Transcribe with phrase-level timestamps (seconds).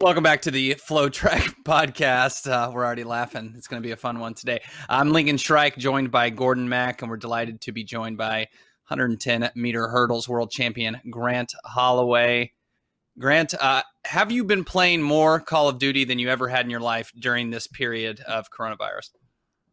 [0.00, 2.48] Welcome back to the FloTrack podcast.
[2.48, 3.52] Uh, we're already laughing.
[3.56, 4.60] It's going to be a fun one today.
[4.88, 8.46] I'm Lincoln Shryock, joined by Gordon Mack, and we're delighted to be joined by
[8.86, 12.52] 110 meter hurdles world champion Grant Holloway.
[13.18, 16.70] Grant, uh, have you been playing more Call of Duty than you ever had in
[16.70, 19.10] your life during this period of coronavirus?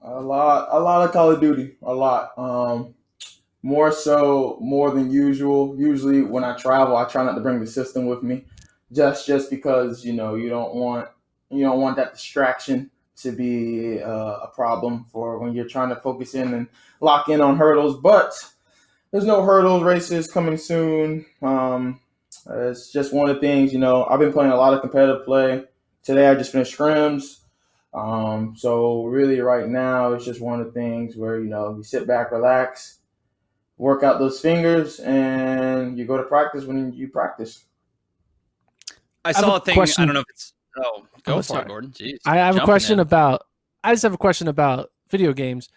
[0.01, 2.31] A lot, a lot of Call of Duty, a lot.
[2.35, 2.95] Um,
[3.61, 5.75] more so, more than usual.
[5.77, 8.45] Usually, when I travel, I try not to bring the system with me,
[8.91, 11.09] just just because you know you don't want
[11.49, 15.95] you don't want that distraction to be uh, a problem for when you're trying to
[15.95, 16.67] focus in and
[16.99, 17.99] lock in on hurdles.
[18.01, 18.33] But
[19.11, 21.25] there's no hurdles races coming soon.
[21.41, 22.01] Um,
[22.49, 24.05] it's just one of the things, you know.
[24.05, 25.63] I've been playing a lot of competitive play.
[26.03, 27.39] Today, I just finished scrims.
[27.93, 31.83] Um, so really, right now, it's just one of the things where you know you
[31.83, 32.99] sit back, relax,
[33.77, 37.63] work out those fingers, and you go to practice when you practice.
[39.25, 39.73] I have saw a a thing.
[39.75, 40.03] question.
[40.03, 40.53] I don't know if it's.
[40.77, 41.61] Oh, go Oh, for sorry.
[41.63, 41.91] it, Gordon.
[41.91, 42.99] Jeez, I have a question in.
[42.99, 43.43] about.
[43.83, 45.69] I just have a question about video games.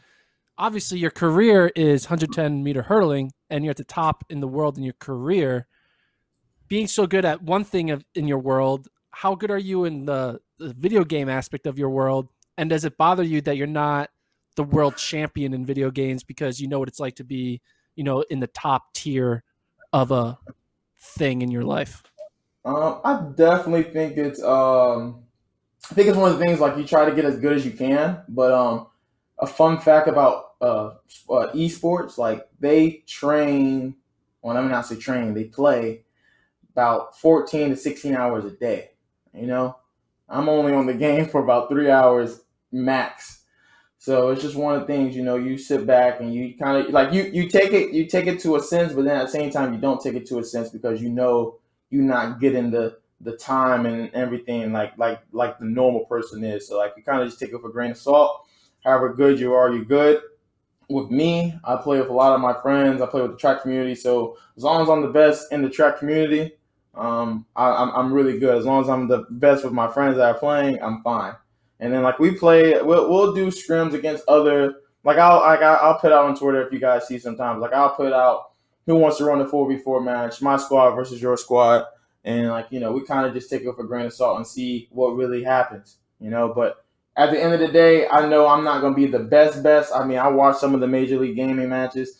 [0.56, 4.76] Obviously, your career is 110 meter hurdling, and you're at the top in the world
[4.76, 5.66] in your career.
[6.68, 10.04] Being so good at one thing of, in your world, how good are you in
[10.04, 12.28] the, the video game aspect of your world?
[12.58, 14.10] And does it bother you that you're not
[14.56, 17.60] the world champion in video games because you know what it's like to be,
[17.94, 19.44] you know, in the top tier
[19.92, 20.36] of a
[21.00, 22.02] thing in your life?
[22.68, 25.22] Um, I definitely think it's um,
[25.90, 27.64] I think it's one of the things like you try to get as good as
[27.64, 28.20] you can.
[28.28, 28.88] But um,
[29.38, 30.90] a fun fact about uh,
[31.30, 33.96] uh esports, like they train.
[34.42, 35.32] Well, I mean, not say train.
[35.32, 36.02] They play
[36.72, 38.90] about fourteen to sixteen hours a day.
[39.32, 39.78] You know,
[40.28, 43.44] I'm only on the game for about three hours max.
[43.96, 46.86] So it's just one of the things, you know, you sit back and you kind
[46.86, 49.24] of like you you take it you take it to a sense, but then at
[49.24, 51.58] the same time you don't take it to a sense because you know
[51.90, 56.68] you're not getting the the time and everything like like like the normal person is.
[56.68, 58.46] So like you kind of just take it with a grain of salt.
[58.84, 60.20] However good you are, you're good.
[60.88, 63.02] With me, I play with a lot of my friends.
[63.02, 63.94] I play with the track community.
[63.94, 66.52] So as long as I'm the best in the track community,
[66.94, 68.56] um, I, I'm I'm really good.
[68.56, 71.34] As long as I'm the best with my friends that are playing, I'm fine.
[71.80, 74.76] And then like we play, we'll we'll do scrims against other.
[75.04, 77.60] Like I'll like I'll put out on Twitter if you guys see sometimes.
[77.60, 78.47] Like I'll put out
[78.88, 81.84] who wants to run a four v four match, my squad versus your squad,
[82.24, 84.38] and like you know we kind of just take it with a grain of salt
[84.38, 86.52] and see what really happens, you know.
[86.54, 86.84] But
[87.14, 89.92] at the end of the day, I know I'm not gonna be the best best.
[89.94, 92.18] I mean, I watched some of the major league gaming matches.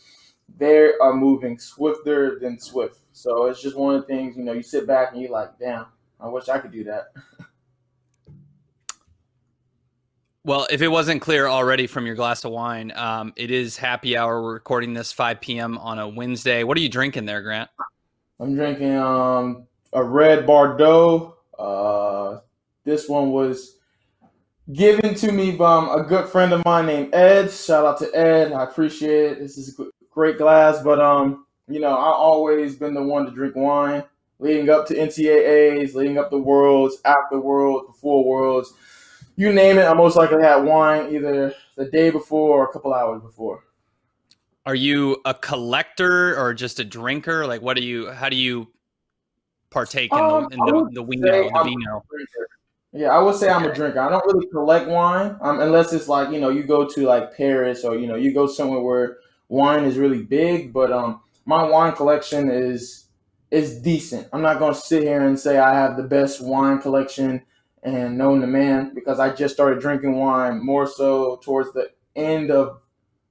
[0.58, 2.98] They are moving swifter than swift.
[3.12, 5.59] So it's just one of the things, you know, you sit back and you're like,
[5.59, 5.86] damn,
[6.21, 7.12] I wish I could do that.
[10.48, 14.16] Well, if it wasn't clear already from your glass of wine, um, it is happy
[14.16, 14.42] hour.
[14.42, 15.77] We're recording this 5 p.m.
[15.77, 16.65] on a Wednesday.
[16.65, 17.68] What are you drinking there, Grant?
[18.41, 21.36] I'm drinking um, a red Bordeaux.
[21.59, 22.39] Uh,
[22.84, 23.77] this one was
[24.72, 27.50] given to me by a good friend of mine named Ed.
[27.50, 28.53] Shout out to Ed.
[28.53, 29.41] I appreciate it.
[29.41, 33.33] This is a great glass, but um, you know, I've always been the one to
[33.33, 34.03] drink wine,
[34.39, 38.72] leading up to NCAAs, leading up to Worlds, after Worlds, before Worlds.
[39.38, 42.92] You name it, I most likely had wine either the day before or a couple
[42.92, 43.62] hours before.
[44.66, 47.46] Are you a collector or just a drinker?
[47.46, 48.10] Like, what do you?
[48.10, 48.66] How do you
[49.70, 52.04] partake in the, Um, in the, the the vino?
[52.90, 54.00] Yeah, I would say I'm a drinker.
[54.00, 57.36] I don't really collect wine, um, unless it's like you know you go to like
[57.36, 59.18] Paris or you know you go somewhere where
[59.48, 60.72] wine is really big.
[60.72, 63.04] But um, my wine collection is
[63.52, 64.26] is decent.
[64.32, 67.44] I'm not gonna sit here and say I have the best wine collection
[67.83, 72.51] and known the man because I just started drinking wine more so towards the end
[72.51, 72.80] of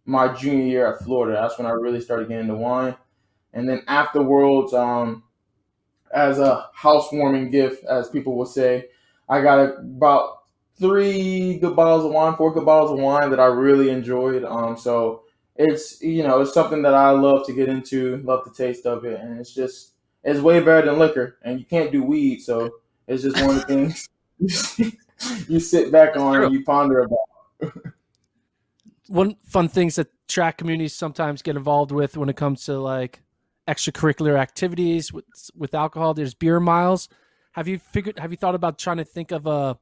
[0.05, 1.39] my junior year at Florida.
[1.39, 2.95] That's when I really started getting into wine.
[3.53, 5.23] And then afterwards, um,
[6.13, 8.85] as a housewarming gift, as people would say,
[9.27, 10.43] I got about
[10.79, 14.43] three good bottles of wine, four good bottles of wine that I really enjoyed.
[14.43, 15.23] Um, so
[15.55, 19.05] it's you know it's something that I love to get into, love the taste of
[19.05, 19.93] it, and it's just
[20.23, 22.69] it's way better than liquor, and you can't do weed, so
[23.07, 24.07] it's just one of the things
[25.47, 27.73] you sit back on and you ponder about.
[29.07, 33.21] One fun things that track communities sometimes get involved with when it comes to like
[33.67, 35.25] extracurricular activities with
[35.55, 36.13] with alcohol.
[36.13, 37.07] There's beer miles.
[37.53, 38.19] Have you figured?
[38.19, 39.77] Have you thought about trying to think of a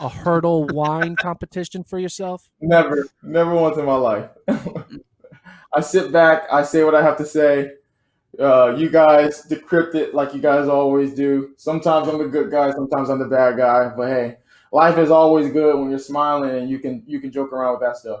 [0.00, 2.50] a hurdle wine competition for yourself?
[2.60, 4.28] Never, never once in my life.
[5.74, 7.72] I sit back, I say what I have to say.
[8.38, 11.50] Uh, you guys decrypt it like you guys always do.
[11.56, 13.92] Sometimes I'm the good guy, sometimes I'm the bad guy.
[13.96, 14.36] But hey,
[14.72, 17.82] life is always good when you're smiling and you can you can joke around with
[17.82, 18.20] that stuff.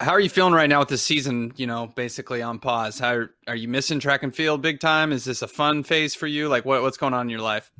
[0.00, 1.52] How are you feeling right now with the season?
[1.56, 3.00] You know, basically on pause.
[3.00, 5.10] How are you missing track and field big time?
[5.10, 6.48] Is this a fun phase for you?
[6.48, 7.72] Like, what, what's going on in your life?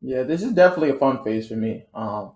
[0.00, 1.84] Yeah, this is definitely a fun phase for me.
[1.94, 2.32] Um,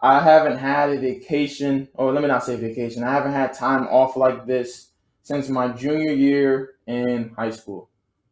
[0.00, 3.02] I haven't had a vacation, or let me not say vacation.
[3.02, 4.87] I haven't had time off like this
[5.28, 7.90] since my junior year in high school.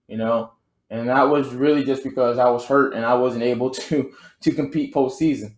[0.09, 0.53] You know,
[0.89, 4.53] and that was really just because I was hurt and I wasn't able to to
[4.53, 5.55] compete postseason.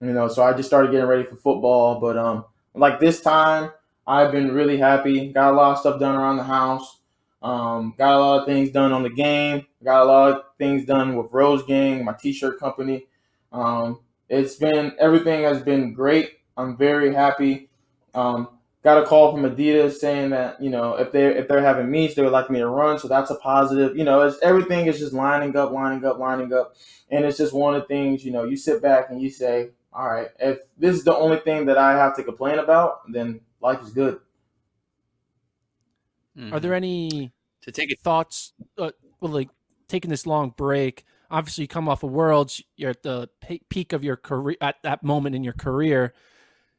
[0.00, 2.00] You know, so I just started getting ready for football.
[2.00, 3.70] But um, like this time,
[4.06, 5.30] I've been really happy.
[5.30, 7.00] Got a lot of stuff done around the house.
[7.42, 9.66] Um, got a lot of things done on the game.
[9.84, 13.06] Got a lot of things done with Rose Gang, my T-shirt company.
[13.52, 16.38] Um, it's been everything has been great.
[16.56, 17.68] I'm very happy.
[18.14, 18.57] Um,
[18.88, 22.14] got a call from Adidas saying that you know if they if they're having meets,
[22.14, 22.98] they would like me to run.
[22.98, 23.96] So that's a positive.
[23.96, 26.74] You know, it's everything is just lining up, lining up, lining up,
[27.10, 28.24] and it's just one of the things.
[28.24, 31.38] You know, you sit back and you say, all right, if this is the only
[31.38, 34.20] thing that I have to complain about, then life is good.
[36.52, 37.32] Are there any
[37.62, 38.00] to take it?
[38.00, 38.52] thoughts?
[38.76, 39.50] Uh, well, like
[39.88, 41.04] taking this long break.
[41.30, 42.62] Obviously, you come off of Worlds.
[42.76, 43.28] You're at the
[43.68, 46.14] peak of your career at that moment in your career,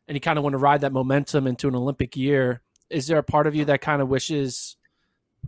[0.09, 2.61] and you kind of want to ride that momentum into an Olympic year.
[2.89, 4.75] Is there a part of you that kind of wishes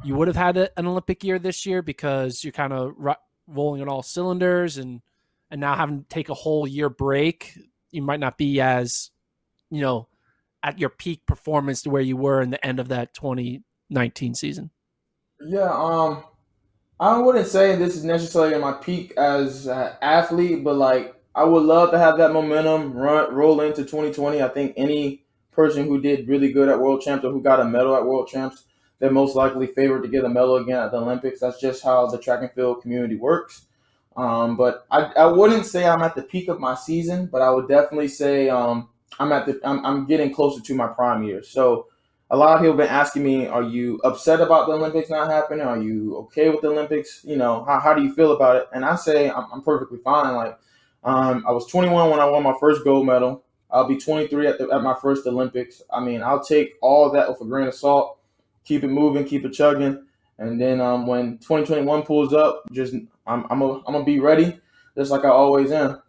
[0.03, 3.15] you would have had a, an Olympic year this year because you're kind of ro-
[3.47, 5.01] rolling on all cylinders and
[5.49, 7.57] and now having to take a whole year break,
[7.89, 9.09] you might not be as
[9.71, 10.07] you know
[10.63, 14.69] at your peak performance to where you were in the end of that 2019 season.
[15.43, 16.23] Yeah, um,
[16.99, 21.63] I wouldn't say this is necessarily my peak as an athlete, but like I would
[21.63, 24.41] love to have that momentum run roll into 2020.
[24.41, 27.65] I think any person who did really good at World Champs or who got a
[27.65, 28.65] medal at World Champs,
[28.99, 31.39] they're most likely favored to get a medal again at the Olympics.
[31.39, 33.65] That's just how the track and field community works.
[34.17, 37.49] Um, but I, I wouldn't say I'm at the peak of my season, but I
[37.49, 38.89] would definitely say um,
[39.19, 41.47] I'm at the I'm, I'm getting closer to my prime years.
[41.47, 41.87] So
[42.29, 45.29] a lot of people have been asking me, are you upset about the Olympics not
[45.29, 45.65] happening?
[45.65, 47.21] Are you okay with the Olympics?
[47.23, 48.67] You know, how, how do you feel about it?
[48.73, 50.35] And I say I'm, I'm perfectly fine.
[50.35, 50.57] Like,
[51.03, 53.43] um, I was 21 when I won my first gold medal.
[53.69, 55.81] I'll be 23 at, the, at my first Olympics.
[55.91, 58.19] I mean, I'll take all that with a grain of salt,
[58.65, 60.05] keep it moving, keep it chugging.
[60.37, 62.95] And then um, when 2021 pulls up, just
[63.27, 64.59] I'm I'm a, I'm gonna be ready,
[64.97, 66.01] just like I always am.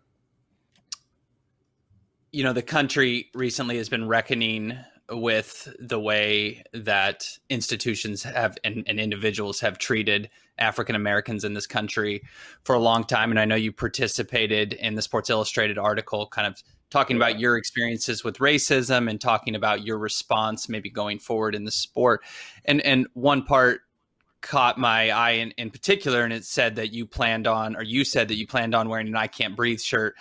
[2.32, 4.76] You know, the country recently has been reckoning
[5.10, 11.66] with the way that institutions have and, and individuals have treated African Americans in this
[11.66, 12.22] country
[12.64, 13.30] for a long time.
[13.30, 17.56] And I know you participated in the Sports Illustrated article, kind of talking about your
[17.56, 22.22] experiences with racism and talking about your response maybe going forward in the sport.
[22.64, 23.80] And and one part
[24.42, 28.04] caught my eye in, in particular, and it said that you planned on, or you
[28.04, 30.14] said that you planned on wearing an "I Can't Breathe" shirt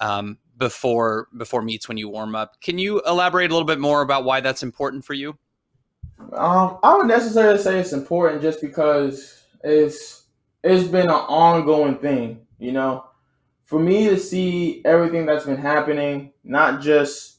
[0.00, 2.60] um, before before meets when you warm up.
[2.60, 5.36] Can you elaborate a little bit more about why that's important for you?
[6.32, 9.33] Um, I would necessarily say it's important just because
[9.64, 10.24] it's
[10.62, 12.46] it's been an ongoing thing.
[12.58, 13.06] You know,
[13.64, 17.38] for me to see everything that's been happening, not just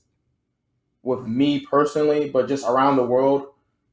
[1.03, 3.47] with me personally, but just around the world,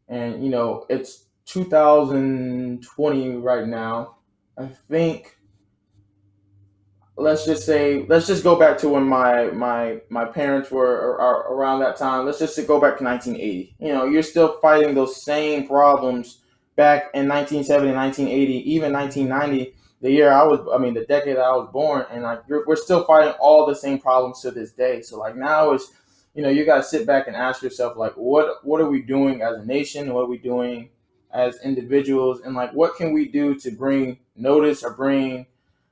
[0.08, 4.16] and you know, it's 2020 right now.
[4.58, 5.36] I think
[7.16, 11.10] let's just say let's just go back to when my my my parents were
[11.50, 15.22] around that time let's just go back to 1980 you know you're still fighting those
[15.22, 16.41] same problems
[16.76, 21.52] back in 1970, 1980, even 1990, the year I was, I mean, the decade I
[21.52, 25.00] was born, and like we're still fighting all the same problems to this day.
[25.00, 25.92] So like now is,
[26.34, 29.00] you know, you got to sit back and ask yourself like, what what are we
[29.00, 30.12] doing as a nation?
[30.12, 30.90] What are we doing
[31.32, 32.40] as individuals?
[32.40, 35.46] And like, what can we do to bring notice or bring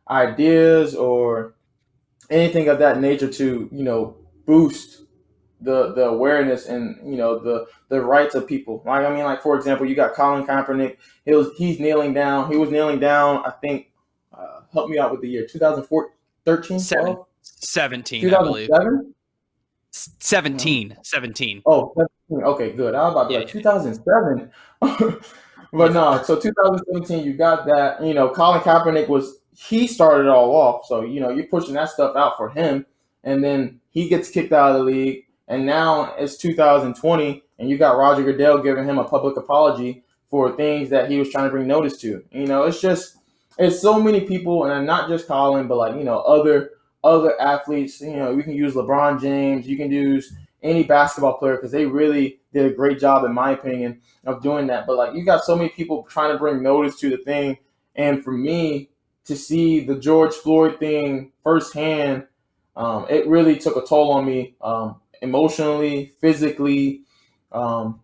[0.08, 1.54] ideas or
[2.30, 5.02] anything of that nature to you know boost
[5.60, 8.82] the the awareness and you know the the rights of people.
[8.86, 10.96] Like I mean, like for example, you got Colin Kaepernick.
[11.24, 12.50] He was he's kneeling down.
[12.50, 13.44] He was kneeling down.
[13.44, 13.90] I think
[14.32, 16.12] uh, help me out with the year 2014,
[16.44, 18.70] 13, Seven, 17, I believe.
[19.92, 21.62] 17, 17.
[21.66, 21.92] Oh,
[22.30, 22.46] 17.
[22.46, 22.94] okay, good.
[22.94, 24.50] I was about to yeah, like 2007.
[24.80, 28.02] but no, so 2017, you got that.
[28.02, 30.86] You know, Colin Kaepernick was he started it all off.
[30.86, 32.86] So you know, you're pushing that stuff out for him,
[33.24, 37.76] and then he gets kicked out of the league and now it's 2020, and you
[37.76, 41.50] got Roger Goodell giving him a public apology for things that he was trying to
[41.50, 42.24] bring notice to.
[42.30, 43.16] You know, it's just
[43.58, 46.70] it's so many people, and not just Colin, but like you know other
[47.02, 48.00] other athletes.
[48.00, 51.84] You know, we can use LeBron James, you can use any basketball player because they
[51.84, 54.86] really did a great job, in my opinion, of doing that.
[54.86, 57.58] But like you got so many people trying to bring notice to the thing,
[57.96, 58.90] and for me
[59.24, 62.28] to see the George Floyd thing firsthand,
[62.76, 64.54] um, it really took a toll on me.
[64.60, 67.02] Um, emotionally, physically,
[67.52, 68.00] um,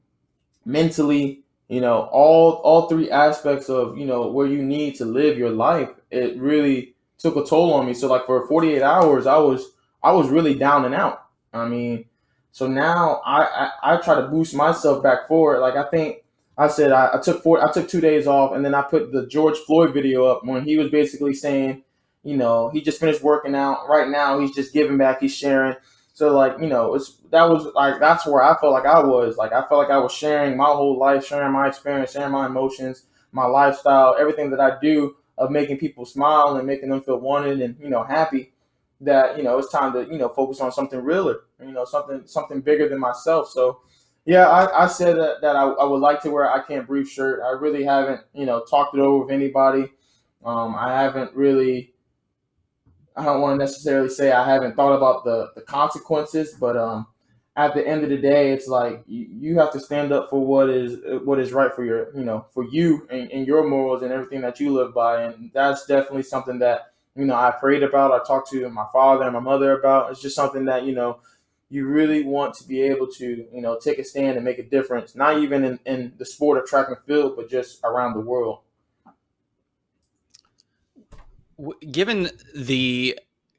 [0.64, 5.38] mentally, you know, all all three aspects of, you know, where you need to live
[5.38, 7.94] your life, it really took a toll on me.
[7.94, 11.26] So like for 48 hours, I was I was really down and out.
[11.52, 12.04] I mean,
[12.52, 15.60] so now I, I, I try to boost myself back forward.
[15.60, 16.24] Like I think
[16.56, 19.12] I said I, I took four I took two days off and then I put
[19.12, 21.82] the George Floyd video up when he was basically saying,
[22.22, 23.88] you know, he just finished working out.
[23.88, 25.76] Right now he's just giving back, he's sharing.
[26.16, 29.36] So like you know, it's that was like that's where I felt like I was
[29.36, 32.46] like I felt like I was sharing my whole life, sharing my experience, sharing my
[32.46, 37.18] emotions, my lifestyle, everything that I do of making people smile and making them feel
[37.20, 38.54] wanted and you know happy.
[39.02, 42.22] That you know it's time to you know focus on something realer, you know something
[42.24, 43.50] something bigger than myself.
[43.50, 43.82] So
[44.24, 47.06] yeah, I, I said that, that I, I would like to wear I can't breathe
[47.06, 47.42] shirt.
[47.44, 49.92] I really haven't you know talked it over with anybody.
[50.46, 51.92] Um, I haven't really
[53.16, 57.06] I don't want to necessarily say I haven't thought about the, the consequences, but um,
[57.56, 60.44] at the end of the day, it's like you, you have to stand up for
[60.44, 64.02] what is what is right for your you know for you and, and your morals
[64.02, 67.82] and everything that you live by, and that's definitely something that you know I prayed
[67.82, 68.12] about.
[68.12, 70.10] I talked to my father and my mother about.
[70.10, 71.20] It's just something that you know
[71.70, 74.62] you really want to be able to you know take a stand and make a
[74.62, 78.20] difference, not even in, in the sport of track and field, but just around the
[78.20, 78.58] world
[81.90, 83.18] given the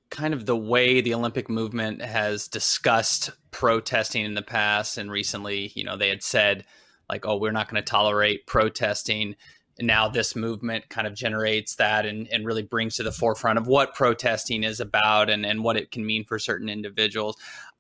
[0.10, 5.72] kind of the way the Olympic movement has discussed protesting in the past and recently,
[5.76, 6.66] you know, they had said
[7.10, 9.36] like, oh, we're not going to tolerate protesting.
[9.78, 13.60] And now this movement kind of generates that and, and really brings to the forefront
[13.60, 17.38] of what protesting is about and, and what it can mean for certain individuals.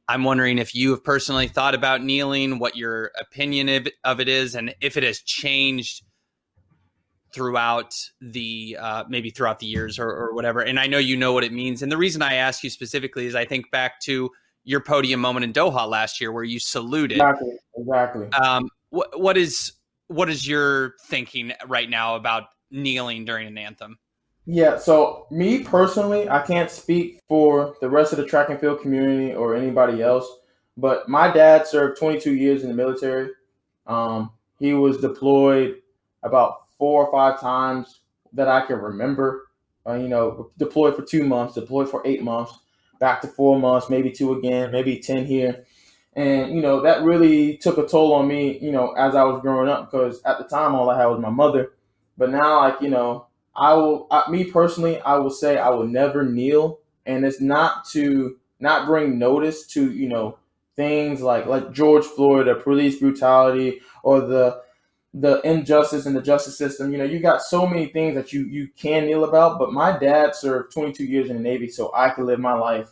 [0.09, 4.29] I'm wondering if you have personally thought about kneeling, what your opinion of of it
[4.29, 6.03] is, and if it has changed
[7.37, 10.61] throughout the uh, maybe throughout the years or, or, whatever.
[10.61, 11.83] And I know you know what it means.
[11.83, 14.31] And the reason I ask you specifically is I think back to
[14.63, 17.19] your podium moment in Doha last year where you saluted.
[17.19, 17.59] Exactly.
[17.77, 18.29] Exactly.
[18.31, 19.73] Um, what what is
[20.07, 23.99] what is your thinking right now about kneeling during an anthem?
[24.47, 28.81] Yeah, so me personally, I can't speak for the rest of the track and field
[28.81, 30.25] community or anybody else,
[30.75, 33.29] but my dad served 22 years in the military.
[33.85, 35.81] Um, he was deployed
[36.23, 37.99] about four or five times
[38.33, 39.47] that I can remember.
[39.85, 42.53] Uh, you know, deployed for two months, deployed for eight months,
[42.99, 45.65] back to four months, maybe two again, maybe 10 here.
[46.13, 49.41] And, you know, that really took a toll on me, you know, as I was
[49.41, 51.71] growing up, because at the time, all I had was my mother.
[52.17, 55.87] But now, like, you know, I will, I, me personally, I will say I will
[55.87, 56.79] never kneel.
[57.05, 60.39] And it's not to, not bring notice to, you know,
[60.75, 64.61] things like, like George Floyd or police brutality or the,
[65.13, 66.91] the injustice in the justice system.
[66.91, 69.59] You know, you got so many things that you you can kneel about.
[69.59, 72.89] But my dad served 22 years in the Navy, so I could live my life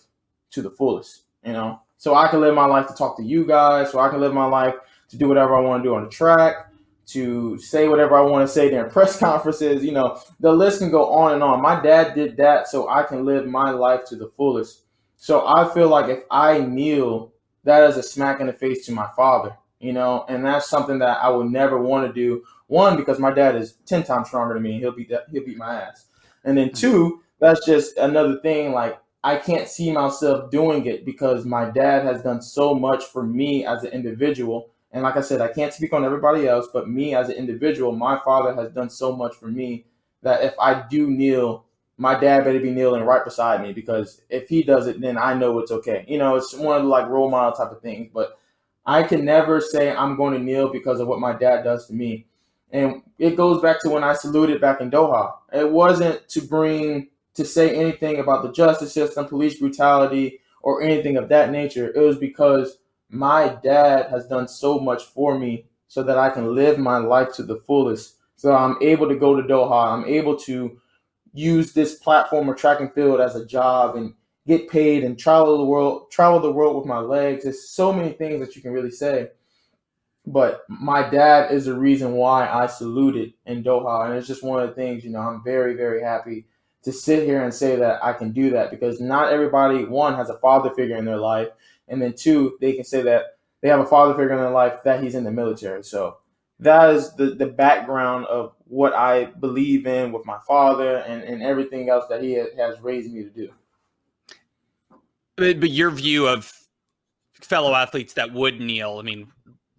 [0.52, 1.24] to the fullest.
[1.44, 3.92] You know, so I can live my life to talk to you guys.
[3.92, 4.76] So I can live my life
[5.10, 6.72] to do whatever I want to do on the track.
[7.10, 10.90] To say whatever I want to say during press conferences, you know, the list can
[10.90, 11.62] go on and on.
[11.62, 14.86] My dad did that so I can live my life to the fullest.
[15.16, 17.32] So I feel like if I kneel,
[17.64, 21.00] that is a smack in the face to my father you know, and that's something
[21.00, 22.44] that I would never want to do.
[22.68, 25.58] One, because my dad is ten times stronger than me, he'll beat that, he'll beat
[25.58, 26.08] my ass.
[26.44, 26.78] And then mm-hmm.
[26.78, 28.72] two, that's just another thing.
[28.72, 33.24] Like I can't see myself doing it because my dad has done so much for
[33.24, 36.88] me as an individual, And like I said, I can't speak on everybody else, but
[36.88, 39.88] me as an individual, my father has done so much for me
[40.22, 41.66] that if I do kneel,
[41.98, 45.34] my dad better be kneeling right beside me because if he does it, then I
[45.34, 46.06] know it's okay.
[46.08, 48.12] You know, it's one of the like role model type of things.
[48.14, 48.38] But
[48.86, 51.94] I can never say I'm going to kneel because of what my dad does to
[51.94, 52.28] me.
[52.72, 55.34] And it goes back to when I saluted back in Doha.
[55.54, 61.18] It wasn't to bring to say anything about the justice system, police brutality, or anything
[61.18, 61.92] of that nature.
[61.96, 66.56] It was because my dad has done so much for me so that I can
[66.56, 68.16] live my life to the fullest.
[68.36, 69.94] So I'm able to go to Doha.
[69.94, 70.80] I'm able to
[71.34, 74.14] use this platform of track and field as a job and
[74.48, 77.44] get paid and travel the world, travel the world with my legs.
[77.44, 79.30] There's so many things that you can really say.
[80.28, 84.06] But my dad is the reason why I saluted in Doha.
[84.06, 86.46] And it's just one of the things, you know, I'm very, very happy
[86.84, 90.30] to sit here and say that I can do that because not everybody, one, has
[90.30, 91.50] a father figure in their life.
[91.88, 94.84] And then two, they can say that they have a father figure in their life
[94.84, 95.84] that he's in the military.
[95.84, 96.18] So
[96.60, 101.44] that is the, the background of what I believe in with my father and, and
[101.44, 103.52] everything else that he has raised me to do.
[105.38, 106.52] But, but your view of
[107.42, 109.28] fellow athletes that would kneel, I mean,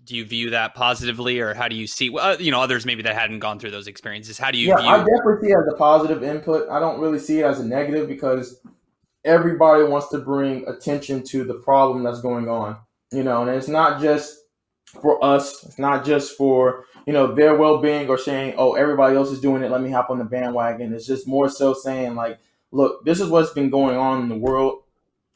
[0.07, 3.03] do you view that positively or how do you see uh, you know others maybe
[3.03, 5.59] that hadn't gone through those experiences how do you yeah view- i definitely see it
[5.59, 6.69] as a positive input.
[6.71, 8.61] I don't really see it as a negative because
[9.25, 12.79] everybody wants to bring attention to the problem that's going on
[13.13, 14.39] you know and it's not just
[15.03, 19.31] for us it's not just for you know their well-being or saying oh everybody else
[19.31, 20.95] is doing it let me hop on the bandwagon.
[20.95, 22.39] It's just more so saying like
[22.71, 24.83] look this is what's been going on in the world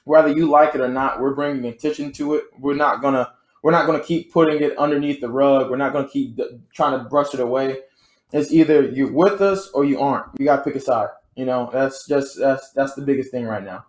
[0.04, 3.30] whether you like it or not we're bringing attention to it we're not gonna
[3.62, 5.71] we're not going to keep putting it underneath the rug.
[5.71, 6.38] We're not going to keep
[6.73, 7.80] trying to brush it away.
[8.33, 10.26] It's either you're with us or you aren't.
[10.38, 11.09] You got to pick a side.
[11.37, 13.87] You know, that's just that's that's the biggest thing right now.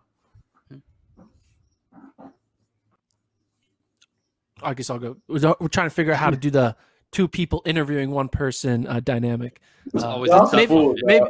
[4.63, 5.17] I guess I'll go.
[5.27, 6.75] We're trying to figure out how to do the
[7.11, 9.59] two people interviewing one person uh, dynamic.
[9.93, 11.25] Uh, always maybe, fool, maybe,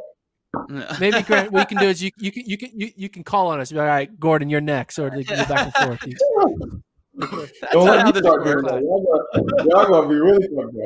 [0.99, 3.23] maybe Grant, what you can do is you you can you can you, you can
[3.23, 3.71] call on us.
[3.71, 6.81] Be like, all right, Gordon, you're next, or they can go back and forth.
[7.71, 8.81] Don't let me start doing that.
[8.81, 10.77] Y'all, y'all gonna be really fucked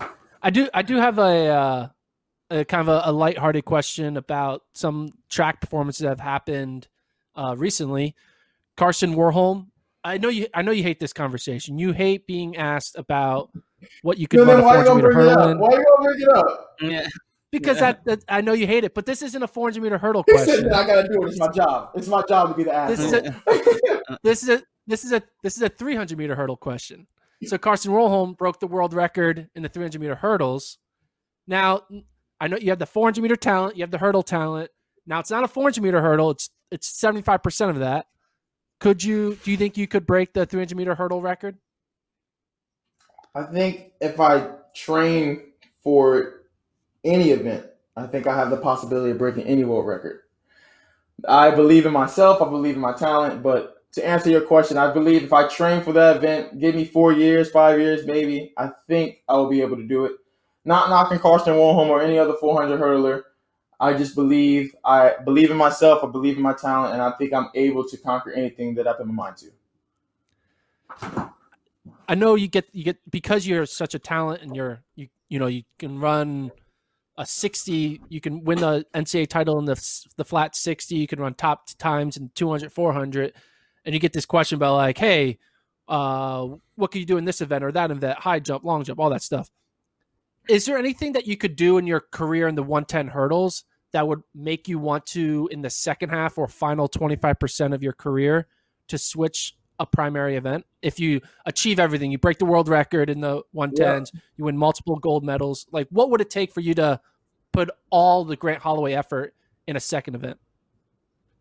[0.00, 0.10] up.
[0.42, 0.68] I do.
[0.72, 1.88] I do have a, uh,
[2.50, 6.88] a kind of a, a lighthearted question about some track performances that have happened
[7.34, 8.14] uh, recently.
[8.76, 9.68] Karsten Warholm.
[10.04, 10.46] I know you.
[10.54, 11.78] I know you hate this conversation.
[11.78, 13.50] You hate being asked about
[14.02, 15.58] what you could no, run why a 400 meter hurdle.
[15.58, 16.76] Why you gonna bring it up?
[16.80, 17.06] Yeah.
[17.52, 17.92] Because yeah.
[17.92, 20.72] that, that, I know you hate it, but this isn't a 400 meter hurdle question.
[20.72, 21.28] I gotta do it.
[21.28, 21.90] It's my job.
[21.94, 22.90] It's my job to be the ass.
[22.90, 23.42] This is a,
[24.22, 27.06] this is a this is a this is a 300 meter hurdle question.
[27.44, 30.78] So Karsten Warholm broke the world record in the 300 meter hurdles.
[31.46, 31.82] Now
[32.40, 34.70] I know you have the 400 meter talent, you have the hurdle talent.
[35.06, 38.06] Now it's not a 400 meter hurdle; it's it's 75 percent of that.
[38.80, 39.38] Could you?
[39.44, 41.56] Do you think you could break the 300 meter hurdle record?
[43.34, 46.45] I think if I train for
[47.06, 47.66] any event,
[47.96, 50.20] I think I have the possibility of breaking any world record.
[51.26, 52.42] I believe in myself.
[52.42, 55.82] I believe in my talent, but to answer your question, I believe if I train
[55.82, 59.62] for that event, give me four years, five years, maybe, I think I will be
[59.62, 60.12] able to do it.
[60.66, 63.22] Not knocking Karsten Warholm or any other 400 hurdler.
[63.78, 66.02] I just believe I believe in myself.
[66.02, 68.94] I believe in my talent, and I think I'm able to conquer anything that I
[68.94, 71.30] put my mind to.
[72.08, 75.38] I know you get you get because you're such a talent, and you're you you
[75.38, 76.52] know you can run
[77.18, 81.18] a 60 you can win the ncaa title in the the flat 60 you can
[81.18, 83.32] run top times in 200 400
[83.86, 85.38] and you get this question about like, hey,
[85.88, 88.98] uh, what can you do in this event or that event, high jump, long jump,
[88.98, 89.48] all that stuff.
[90.48, 94.06] Is there anything that you could do in your career in the 110 hurdles that
[94.06, 98.48] would make you want to, in the second half or final 25% of your career,
[98.88, 100.64] to switch a primary event?
[100.82, 104.20] If you achieve everything, you break the world record in the 110s, yeah.
[104.36, 105.66] you win multiple gold medals.
[105.72, 107.00] Like, what would it take for you to
[107.52, 109.34] put all the Grant Holloway effort
[109.66, 110.38] in a second event?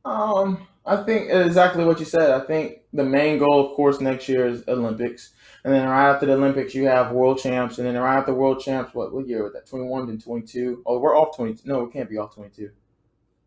[0.04, 2.30] Um, I think exactly what you said.
[2.30, 6.28] I think the main goal, of course, next year is Olympics, and then right after
[6.28, 9.44] the Olympics, you have World Champs, and then right after World Champs, what what year
[9.44, 9.66] was that?
[9.66, 10.84] Twenty one, then twenty two.
[10.86, 11.58] Oh, we're off twenty.
[11.66, 12.70] No, we can't be off twenty two.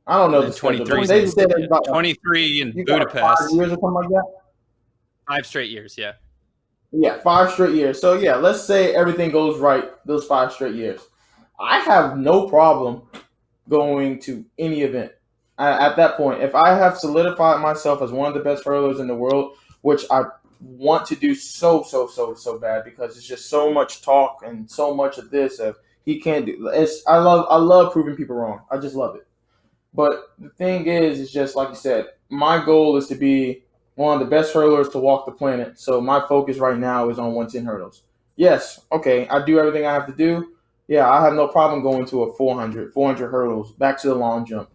[0.09, 0.41] I don't know.
[0.41, 3.21] The 23, they said about, 23 in Budapest.
[3.21, 4.25] Five years or something like that.
[5.29, 6.13] Five straight years, yeah.
[6.91, 8.01] Yeah, five straight years.
[8.01, 11.01] So yeah, let's say everything goes right those five straight years.
[11.61, 13.03] I have no problem
[13.69, 15.13] going to any event
[15.59, 19.09] at that point, if I have solidified myself as one of the best hurlers in
[19.09, 20.23] the world, which I
[20.61, 24.69] want to do so so so so bad because it's just so much talk and
[24.69, 28.37] so much of this of he can't do it's I love I love proving people
[28.37, 28.63] wrong.
[28.71, 29.27] I just love it.
[29.95, 33.65] But the thing is, it's just like you said, my goal is to be
[33.99, 35.79] one of the best hurlers to walk the planet.
[35.79, 38.05] So my focus right now is on 110 hurdles.
[38.37, 40.53] Yes, okay, I do everything I have to do.
[40.87, 44.47] Yeah, I have no problem going to a 400, 400 hurdles, back to the long
[44.47, 44.71] jump.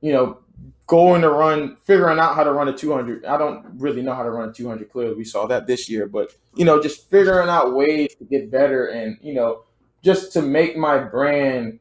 [0.00, 0.38] You know,
[0.86, 3.24] going to run, figuring out how to run a 200.
[3.24, 5.16] I don't really know how to run a 200 clearly.
[5.16, 8.86] We saw that this year, but you know, just figuring out ways to get better
[8.86, 9.64] and you know,
[10.04, 11.80] just to make my brand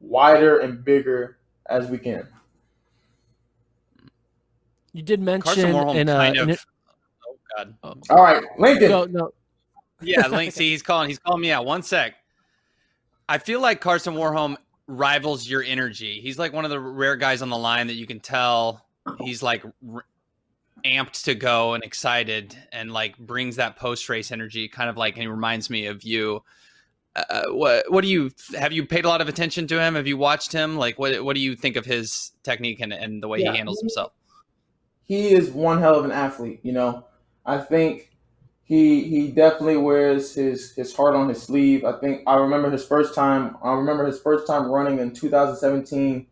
[0.00, 2.28] wider and bigger as we can.
[4.92, 5.58] You did mention
[5.96, 6.56] in a, kind in of.
[6.56, 6.56] a-
[7.28, 7.74] oh God.
[8.10, 8.90] All right, Lincoln.
[8.90, 9.30] no, no,
[10.00, 10.52] Yeah, Link.
[10.54, 11.08] See, he's calling.
[11.08, 11.64] He's calling me out.
[11.66, 12.14] One sec.
[13.28, 16.20] I feel like Karsten Warholm rivals your energy.
[16.22, 18.86] He's like one of the rare guys on the line that you can tell
[19.20, 20.04] he's like r-
[20.84, 24.68] amped to go and excited and like brings that post race energy.
[24.68, 26.42] Kind of like he reminds me of you.
[27.16, 29.94] Uh, what what do you have you paid a lot of attention to him?
[29.94, 30.76] Have you watched him?
[30.76, 33.50] Like what what do you think of his technique and, and the way Yeah.
[33.50, 34.12] he handles himself?
[35.08, 36.60] He is one hell of an athlete.
[36.62, 37.06] You know,
[37.44, 38.10] I think
[38.62, 41.84] he he definitely wears his his heart on his sleeve.
[41.86, 43.56] I think I remember his first time.
[43.64, 46.26] I remember his first time running in 2017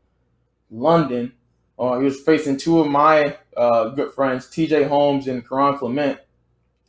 [0.70, 1.32] London.
[1.78, 4.84] Uh, he was facing two of my uh, good friends, T.J.
[4.84, 6.18] Holmes and Kerron Clement,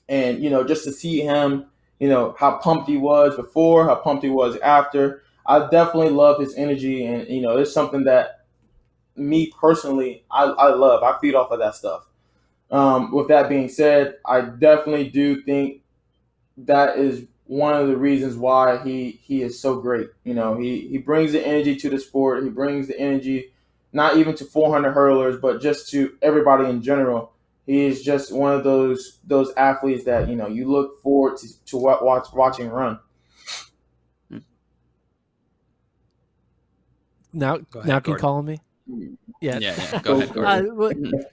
[0.10, 1.68] and you know just to see him,
[2.00, 5.24] you know how pumped he was before, how pumped he was after.
[5.46, 8.37] I definitely love his energy, and you know it's something that
[9.18, 11.04] me personally, I, I love.
[11.04, 12.06] I feed off of that stuff.
[12.72, 15.82] Um, with that being said, I definitely do think
[16.58, 20.10] that is one of the reasons why he he is so great.
[20.24, 22.44] You know, he he brings the energy to the sport.
[22.44, 23.54] He brings the energy,
[23.94, 27.34] not even to 400 hurlers, but just to everybody in general.
[27.66, 31.66] He is just one of those those athletes that you know you look forward to
[31.68, 33.00] to watch watching run.
[37.34, 38.18] now Go ahead, now can you Gordon.
[38.18, 38.62] call me?
[38.88, 39.10] Yeah.
[39.42, 40.02] Yeah, yeah.
[40.02, 40.92] Go ahead, Uh, well,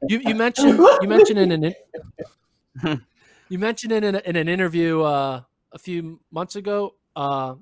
[0.09, 3.01] you you mentioned you mentioned in an in-
[3.49, 5.41] you mentioned in an, in an interview uh,
[5.73, 6.95] a few months ago.
[7.17, 7.55] Uh,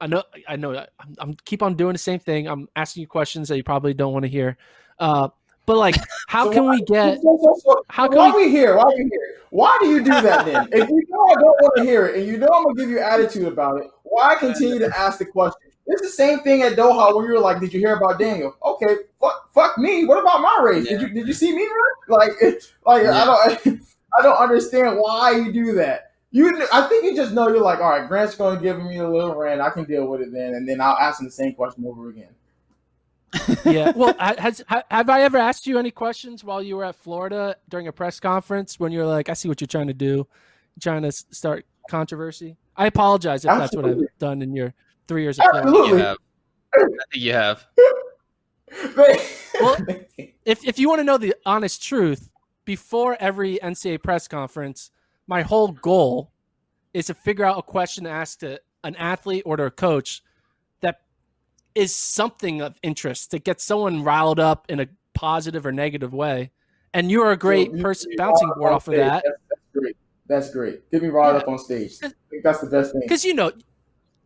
[0.00, 2.46] I know I know I'm, I'm keep on doing the same thing.
[2.48, 4.56] I'm asking you questions that you probably don't want to hear.
[4.98, 5.28] Uh,
[5.66, 5.96] but like,
[6.28, 7.20] how So can why- we get?
[7.22, 8.76] so- so- so- how can why we- we here?
[8.76, 9.36] Why are we here?
[9.50, 10.68] Why do you do that then?
[10.72, 12.88] if you know I don't want to hear it, and you know I'm gonna give
[12.90, 15.69] you attitude about it, why continue to ask the question?
[15.86, 18.54] It's the same thing at Doha where you were like, "Did you hear about Daniel?"
[18.64, 20.04] Okay, fuck, fuck me.
[20.04, 20.86] What about my race?
[20.88, 22.18] Did you did you see me run?
[22.20, 23.80] Like, it's- like I don't
[24.18, 26.12] I don't understand why you do that.
[26.32, 29.08] You, I think you just know you're like, all right, Grant's gonna give me a
[29.08, 29.60] little rant.
[29.60, 32.08] I can deal with it then, and then I'll ask him the same question over
[32.10, 32.28] again.
[33.64, 33.92] yeah.
[33.94, 37.88] Well, has have I ever asked you any questions while you were at Florida during
[37.88, 40.26] a press conference when you're like, I see what you're trying to do, You're
[40.80, 42.56] trying to start controversy?
[42.76, 44.72] I apologize if that's what I've done in your
[45.10, 45.68] three years of Florida.
[45.68, 45.90] Absolutely.
[45.98, 46.16] You have.
[46.72, 47.66] I think you have.
[49.60, 49.76] Well,
[50.44, 52.30] if if you want to know the honest truth,
[52.64, 54.92] before every NCAA press conference,
[55.26, 56.30] my whole goal
[56.94, 60.22] is to figure out a question to ask to an athlete or to a coach
[60.82, 61.00] that
[61.74, 66.52] is something of interest to get someone riled up in a positive or negative way.
[66.94, 69.24] And you're a great So person bouncing brought board up off of that.
[69.24, 69.96] That's, that's great.
[70.28, 70.90] That's great.
[70.92, 71.42] Get me riled Yeah.
[71.42, 71.96] up on stage.
[72.04, 73.02] I think that's the best thing.
[73.02, 73.50] because you know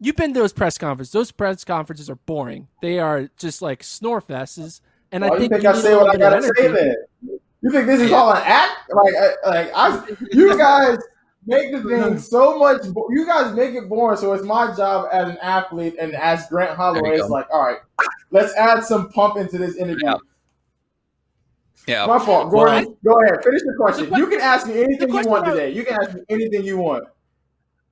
[0.01, 1.13] you've been to those press conferences.
[1.13, 2.69] Those press conferences are boring.
[2.83, 4.81] They are just like snore fests.
[5.13, 6.95] And Why I you think think you I say what I gotta say then?
[7.63, 8.73] You think this is all an act?
[8.93, 10.03] Like, uh, like I,
[10.33, 10.99] you guys
[11.47, 12.85] make the thing so much.
[13.11, 14.19] You guys make it boring.
[14.19, 17.17] So it's my job as an athlete and as Grant There Holloway.
[17.17, 17.79] you It's like, all right,
[18.31, 20.01] let's add some pump into this interview.
[20.05, 20.15] Yeah.
[21.87, 22.07] Yeah.
[22.07, 22.97] My fault, Well, Gordon.
[23.05, 24.05] go ahead, finish the question.
[24.07, 25.71] The que- you can ask me anything you want today.
[25.71, 27.05] You can ask me anything you want.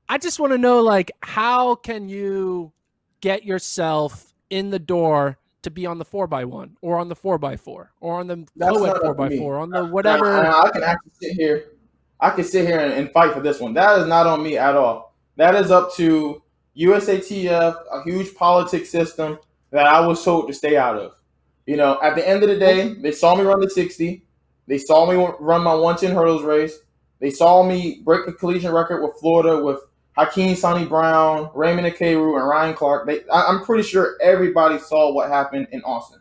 [0.09, 2.73] I just want to know, like, how can you
[3.21, 7.15] get yourself in the door to be on the four by one, or on the
[7.15, 10.33] four by four, or on the co-ed four by four, on the whatever?
[10.33, 11.73] I, I can actually sit here.
[12.21, 13.75] I can sit here and, and fight for this one.
[13.75, 15.15] That is not on me at all.
[15.37, 16.43] That is up to
[16.77, 19.39] USATF, a huge politics system
[19.71, 21.13] that I was told to stay out of.
[21.67, 24.25] You know, at the end of the day, they saw me run the 60.
[24.67, 26.79] They saw me run my 110 hurdles race.
[27.21, 29.81] They saw me break the collegiate record with Florida with
[30.17, 33.07] Hakim Sani Brown, Raymond Ekevwo, and Ryan Clark.
[33.07, 36.21] They, I, I'm pretty sure everybody saw what happened in Austin.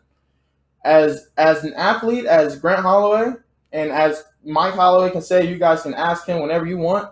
[0.84, 3.34] As as an athlete, as Grant Holloway,
[3.72, 7.10] and as Mike Holloway can say, you guys can ask him whenever you want.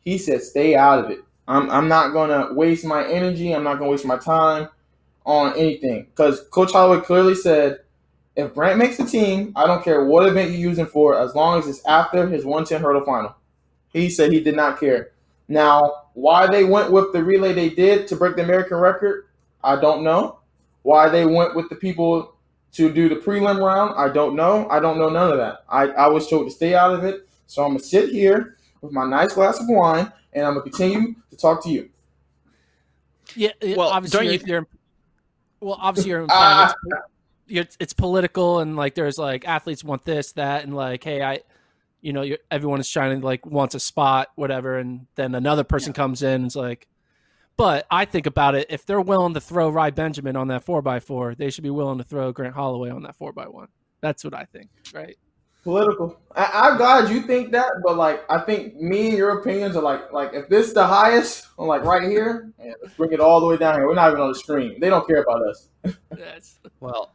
[0.00, 1.18] He said, stay out of it.
[1.46, 3.52] I'm, I'm not going to waste my energy.
[3.52, 4.68] I'm not going to waste my time
[5.24, 6.04] on anything.
[6.04, 7.80] Because Coach Holloway clearly said,
[8.36, 11.34] if Grant makes the team, I don't care what event you use him for, as
[11.34, 13.34] long as it's after his 110 hurdle final.
[13.92, 15.12] He said he did not care.
[15.48, 19.24] Now, why they went with the relay they did to break the American record,
[19.64, 20.40] I don't know.
[20.82, 22.34] Why they went with the people
[22.72, 23.94] to do the prelim round.
[23.96, 24.68] I don't know.
[24.70, 25.64] I don't know none of that.
[25.68, 27.26] I, I was told to stay out of it.
[27.46, 31.14] So I'm gonna sit here with my nice glass of wine and I'm gonna continue
[31.30, 31.88] to talk to you.
[33.34, 34.66] Yeah, Well, obviously don't you're, you- you're
[35.60, 37.00] well, obviously you're implying it's,
[37.48, 41.40] it's, it's political and like there's like athletes want this, that, and like, hey, I,
[42.00, 45.64] you know, you're, everyone is trying to like wants a spot, whatever, and then another
[45.64, 46.86] person comes in and it's like,
[47.56, 50.86] but I think about it, if they're willing to throw Rai Benjamin on that four
[50.88, 53.68] x four, they should be willing to throw Grant Holloway on that four x one.
[54.00, 55.16] That's what I think, right?
[55.64, 56.20] Political.
[56.36, 59.82] I, I'm glad you think that, but like I think me and your opinions are
[59.82, 63.18] like like if this is the highest, I'm like right here, man, let's bring it
[63.18, 63.88] all the way down here.
[63.88, 64.78] We're not even on the screen.
[64.78, 65.68] They don't care about us.
[66.16, 66.58] Yes.
[66.80, 67.14] Well,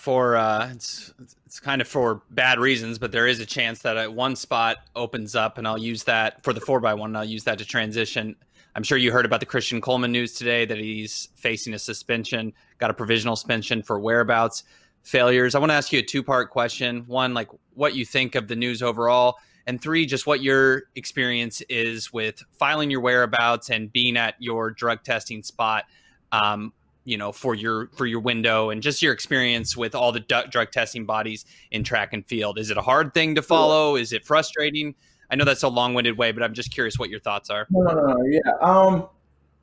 [0.00, 1.12] for uh, it's
[1.44, 4.78] it's kind of for bad reasons, but there is a chance that uh, one spot
[4.96, 7.10] opens up, and I'll use that for the four by one.
[7.10, 8.34] And I'll use that to transition.
[8.74, 12.54] I'm sure you heard about the Christian Coleman news today that he's facing a suspension,
[12.78, 14.64] got a provisional suspension for whereabouts
[15.02, 15.54] failures.
[15.54, 17.04] I want to ask you a two part question.
[17.06, 19.36] One, like what you think of the news overall,
[19.66, 24.70] and three, just what your experience is with filing your whereabouts and being at your
[24.70, 25.84] drug testing spot.
[26.32, 26.72] Um,
[27.10, 30.46] you know for your for your window and just your experience with all the du-
[30.50, 34.12] drug testing bodies in track and field is it a hard thing to follow is
[34.12, 34.94] it frustrating
[35.30, 37.80] i know that's a long-winded way but i'm just curious what your thoughts are No,
[37.82, 38.24] no, no, no.
[38.26, 38.52] Yeah.
[38.60, 39.08] Um,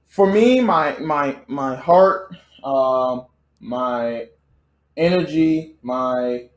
[0.07, 3.25] for me, my my my heart, um,
[3.59, 4.27] my
[4.95, 6.49] energy, my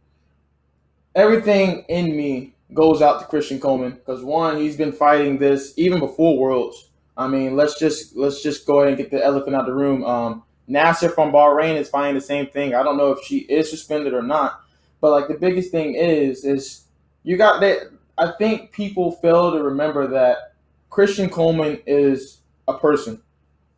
[1.14, 5.98] everything in me goes out to Christian Coleman because one, he's been fighting this even
[5.98, 6.90] before Worlds.
[7.16, 9.74] I mean, let's just let's just go ahead and get the elephant out of the
[9.74, 10.05] room.
[10.05, 12.75] Um, Naser from Bahrain is finding the same thing.
[12.75, 14.63] I don't know if she is suspended or not,
[15.01, 16.85] but like the biggest thing is is
[17.25, 17.91] you got that.
[18.17, 20.55] I think people fail to remember that
[20.91, 23.21] Christian Coleman is a person.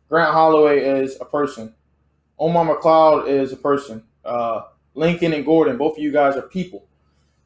[0.09, 1.73] Grant Holloway is a person.
[2.37, 4.03] Omar McLeod is a person.
[4.25, 4.63] Uh,
[4.95, 6.85] Lincoln and Gordon, both of you guys are people.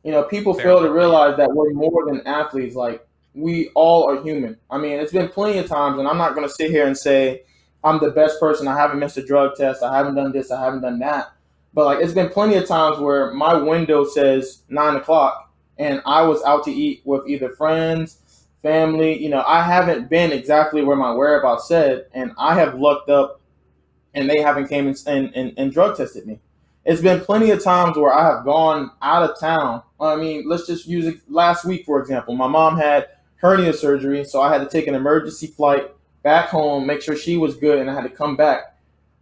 [0.04, 2.76] You know, people Fair fail to realize that we're more than athletes.
[2.76, 4.58] Like we all are human.
[4.70, 6.98] I mean, it's been plenty of times, and I'm not going to sit here and
[6.98, 7.44] say
[7.88, 8.68] I'm the best person.
[8.68, 9.82] I haven't missed a drug test.
[9.82, 10.52] I haven't done this.
[10.52, 11.32] I haven't done that.
[11.74, 16.24] But like, it's been plenty of times where my window says nine o'clock, and I
[16.24, 19.22] was out to eat with either friends, family.
[19.22, 23.42] You know, I haven't been exactly where my whereabouts said, and I have looked up,
[24.14, 26.40] and they haven't came and, and, and drug tested me.
[26.84, 29.84] It's been plenty of times where I have gone out of town.
[30.00, 32.34] I mean, let's just use it last week, for example.
[32.34, 35.92] My mom had hernia surgery, so I had to take an emergency flight
[36.24, 38.78] back home, make sure she was good, and I had to come back.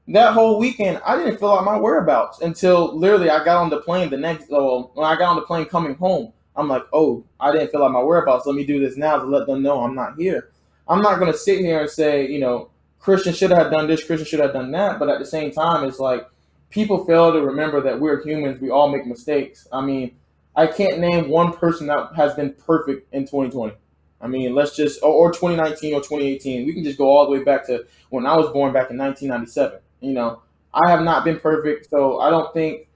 [0.07, 3.81] That whole weekend, I didn't fill out my whereabouts until literally I got on the
[3.81, 4.47] plane the next.
[4.51, 7.71] Oh, well, when I got on the plane coming home, I'm like, oh, I didn't
[7.71, 8.45] fill out my whereabouts.
[8.45, 10.51] Let me do this now to let them know I'm not here.
[10.87, 14.27] I'm not to sit here and say, you know, Christian should have done this, Christian
[14.27, 14.99] should have done that.
[14.99, 16.27] But at the same time, it's like
[16.69, 18.61] people fail to remember that we're humans.
[18.61, 19.67] We all make mistakes.
[19.71, 20.15] I mean,
[20.55, 23.73] I can't name one person that has been perfect in 2020.
[24.21, 26.65] I mean, let's just, or, or 2019 or 2018.
[26.65, 28.97] We can just go all the way back to when I was born back in
[28.97, 29.79] 1997.
[30.01, 30.41] You know,
[30.73, 32.87] I have not been perfect, so I don't think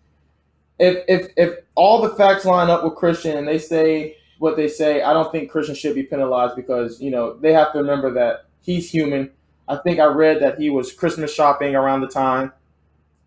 [0.79, 4.67] if if if all the facts line up with Christian and they say what they
[4.69, 8.11] say, I don't think Christian should be penalized because you know they have to remember
[8.13, 9.31] that he's human.
[9.67, 12.51] I think I read that he was Christmas shopping around the time,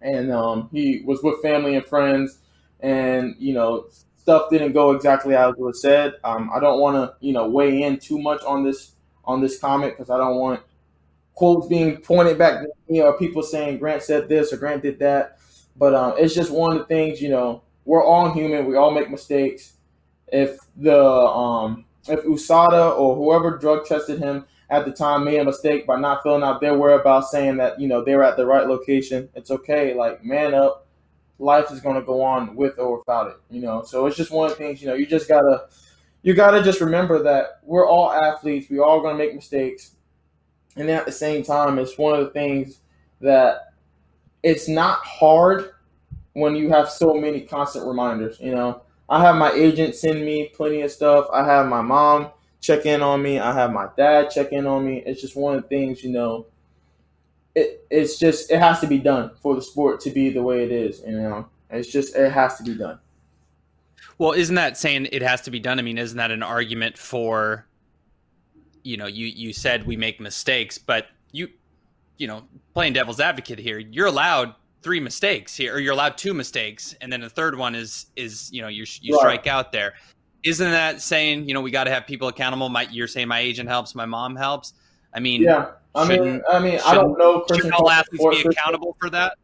[0.01, 2.39] and um, he was with family and friends,
[2.81, 3.87] and you know
[4.23, 6.15] stuff didn't go exactly as was said.
[6.23, 8.93] Um, I don't want to you know weigh in too much on this
[9.25, 10.61] on this comment because I don't want
[11.35, 15.39] quotes being pointed back me or people saying Grant said this or Grant did that.
[15.77, 18.67] But um, it's just one of the things, you know, we're all human.
[18.67, 19.75] We all make mistakes.
[20.29, 25.45] If the um, if USADA or whoever drug tested him at the time made a
[25.45, 28.47] mistake by not filling out their whereabouts, saying that you know they were at the
[28.47, 29.95] right location, it's okay.
[29.95, 30.87] Like man up,
[31.43, 33.37] life is gonna go on with or without it.
[33.51, 34.81] You know, so it's just one of the things.
[34.81, 35.67] You know, you just gotta
[36.23, 38.71] you gotta just remember that we're all athletes.
[38.71, 39.97] We all gonna make mistakes,
[40.77, 42.81] and at the same time, it's one of the things
[43.21, 43.75] that
[44.43, 45.71] it's not hard
[46.35, 48.39] when you have so many constant reminders.
[48.41, 51.27] You know, I have my agent send me plenty of stuff.
[51.33, 53.39] I have my mom check in on me.
[53.39, 55.03] I have my dad check in on me.
[55.05, 56.47] It's just one of the things, you know.
[57.55, 60.65] It it's just it has to be done for the sport to be the way
[60.65, 61.01] it is.
[61.07, 62.99] You know, it's just it has to be done.
[64.19, 66.99] well isn't that saying it has to be done i mean isn't that an argument
[66.99, 67.67] for
[68.85, 71.49] you know you you said we make mistakes but you
[72.19, 72.43] you know
[72.75, 77.13] playing devil's advocate here you're allowed three mistakes here or you're allowed two mistakes and
[77.13, 79.21] then the third one is is you know you you Right.
[79.21, 79.95] strike out there
[80.45, 83.39] isn't that saying you know we got to have people accountable my you're saying my
[83.41, 84.75] agent helps my mom helps
[85.15, 87.41] i mean Yeah, I mean, Shouldn't- I mean, I don't know.
[87.41, 89.35] should Christian all athletes or be Christian- accountable for that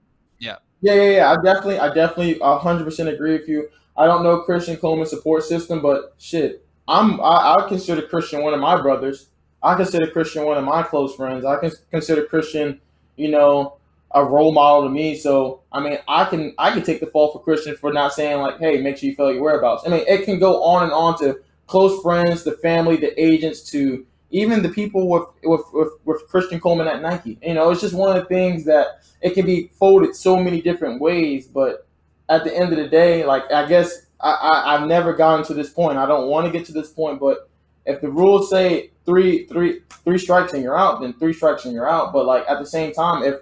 [0.81, 1.31] Yeah, yeah, yeah.
[1.33, 3.69] I definitely, I definitely, hundred percent agree with you.
[3.97, 8.55] I don't know Christian Coleman's support system, but shit, I'm, I, I consider Christian one
[8.55, 9.27] of my brothers.
[9.61, 11.45] I consider Christian one of my close friends.
[11.45, 12.81] I can consider Christian,
[13.17, 13.75] you know,
[14.13, 15.17] a role model to me.
[15.17, 18.39] So I mean, I can I can take the fall for Christian for not saying
[18.41, 19.83] like, hey, make sure you fill your whereabouts.
[19.85, 23.63] I mean, it can go on and on to close friends, the family, the agents,
[23.73, 27.39] to even the people with with, with, with Christian Coleman at Nike.
[27.43, 30.61] You know, it's just one of the things that it can be folded so many
[30.61, 31.47] different ways.
[31.47, 31.87] But
[32.29, 35.55] at the end of the day, like I guess I, I I've never gotten to
[35.55, 35.99] this point.
[35.99, 37.49] I don't want to get to this point, but
[37.87, 41.75] if the rules say three three three strikes and you're out, then three strikes and
[41.75, 42.13] you're out.
[42.13, 43.37] But like at the same time, if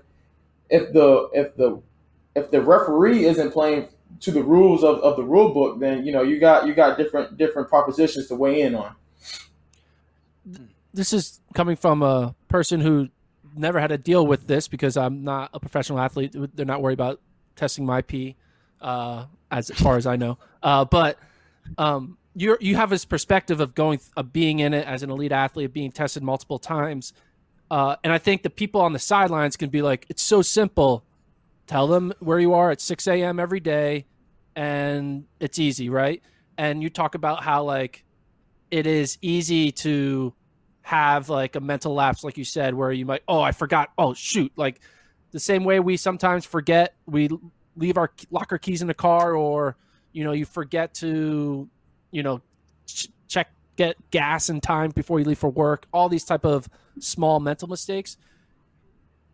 [0.70, 1.83] if the if the
[2.35, 3.88] if the referee isn't playing
[4.20, 6.96] to the rules of, of the rule book, then you know you got you got
[6.96, 8.94] different different propositions to weigh in on.
[10.97, 13.11] This is coming from a person who
[13.55, 16.35] never had to deal with this because I'm not a professional athlete.
[16.55, 17.21] They're not worried about
[17.55, 18.37] testing my pee,
[18.81, 20.39] uh, as far as I know.
[20.63, 21.19] Uh, but
[21.77, 25.33] um, you you have this perspective of going of being in it as an elite
[25.33, 27.13] athlete, being tested multiple times.
[27.71, 31.05] Uh, and I think the people on the sidelines can be like, it's so simple.
[31.67, 33.39] Tell them where you are at 6 a.m.
[33.39, 34.07] every day,
[34.55, 36.23] and it's easy, right?
[36.57, 38.05] And you talk about how like
[38.71, 40.33] it is easy to
[40.87, 43.90] have like a mental lapse, like you said, where you might, oh, I forgot.
[43.99, 44.53] Oh, shoot.
[44.55, 44.81] Like
[45.33, 47.29] the same way we sometimes forget, we
[47.75, 49.77] leave our locker keys in the car, or,
[50.12, 51.68] you know, you forget to,
[52.12, 52.40] you know,
[52.87, 56.68] ch- check get gas in time before you leave for work, all these type of
[57.01, 58.16] small mental mistakes.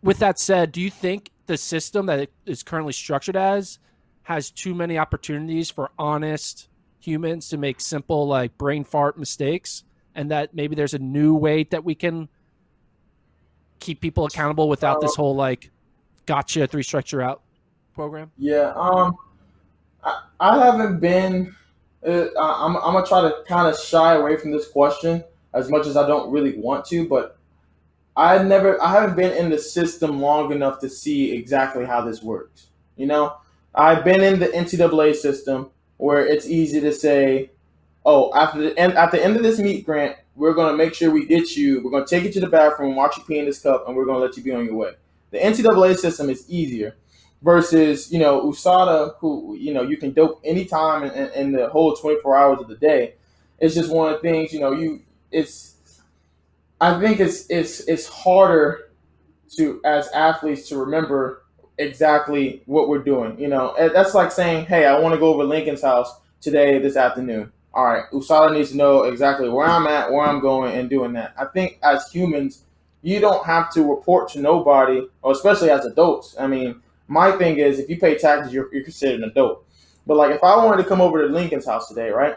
[0.02, 3.78] With that said, do you think the system that it is currently structured as
[4.22, 9.84] has too many opportunities for honest humans to make simple like brain fart mistakes
[10.14, 12.28] and that maybe there's a new way that we can
[13.78, 15.70] keep people accountable without this whole like
[16.26, 17.42] gotcha three structure out
[17.94, 18.30] program?
[18.38, 19.16] Yeah, um
[20.04, 21.54] I, I haven't been
[22.06, 25.86] uh, I'm, I'm gonna try to kind of shy away from this question as much
[25.86, 27.38] as I don't really want to, but
[28.16, 32.22] I never, I haven't been in the system long enough to see exactly how this
[32.22, 32.68] works.
[32.96, 33.36] You know,
[33.74, 37.50] I've been in the NCAA system where it's easy to say,
[38.04, 41.10] "Oh, after the end, at the end of this meet, Grant, we're gonna make sure
[41.10, 41.82] we get you.
[41.84, 44.06] We're gonna take you to the bathroom, watch you pee in this cup, and we're
[44.06, 44.92] gonna let you be on your way."
[45.30, 46.96] The NCAA system is easier
[47.42, 51.94] versus you know USADA, who you know you can dope anytime in, in the whole
[51.94, 53.14] 24 hours of the day.
[53.58, 55.70] It's just one of the things you know you it's.
[56.80, 58.90] I think it's it's it's harder
[59.56, 61.44] to as athletes to remember
[61.78, 63.38] exactly what we're doing.
[63.38, 66.96] You know, that's like saying, "Hey, I want to go over Lincoln's house today this
[66.96, 70.90] afternoon." All right, USADA needs to know exactly where I'm at, where I'm going, and
[70.90, 71.32] doing that.
[71.38, 72.64] I think as humans,
[73.00, 76.36] you don't have to report to nobody, or especially as adults.
[76.38, 79.64] I mean, my thing is, if you pay taxes, you're, you're considered an adult.
[80.06, 82.36] But like, if I wanted to come over to Lincoln's house today, right?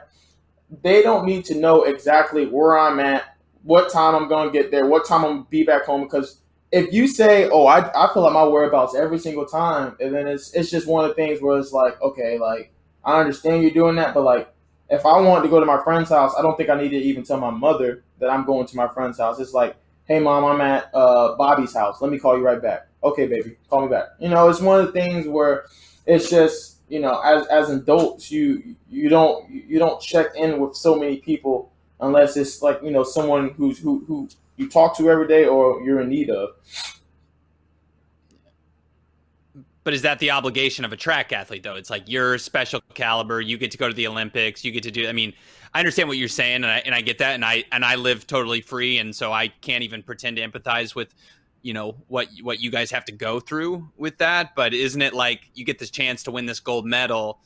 [0.84, 4.72] They don't need to know exactly where I'm at, what time I'm going to get
[4.72, 6.04] there, what time I'm going to be back home.
[6.04, 6.40] Because
[6.72, 10.28] if you say, "Oh, I, I fill out my whereabouts every single time," and then
[10.28, 12.72] it's it's just one of the things where it's like, okay, like
[13.04, 14.54] I understand you're doing that, but like
[14.90, 16.98] if I wanted to go to my friend's house, I don't think I need to
[16.98, 19.40] even tell my mother that I'm going to my friend's house.
[19.40, 22.02] It's like, hey, mom, I'm at uh, Bobby's house.
[22.02, 24.08] Let me call you right back okay, baby, call me back.
[24.20, 25.66] You know, it's one of the things where
[26.06, 30.76] it's just you know, as as adults, you you don't you don't check in with
[30.76, 31.72] so many people
[32.02, 35.82] unless it's like you know someone who's who who you talk to every day or
[35.82, 36.50] you're in need of.
[39.86, 41.76] But is that the obligation of a track athlete though?
[41.76, 44.92] It's like you're special caliber, you get to go to the Olympics, you get to
[44.92, 45.32] do I mean,
[45.76, 47.94] I understand what you're saying and I and I get that and I and I
[47.94, 51.14] live totally free and so I can't even pretend to empathize with
[51.62, 54.56] you know what what you guys have to go through with that.
[54.56, 57.40] But isn't it like you get this chance to win this gold medal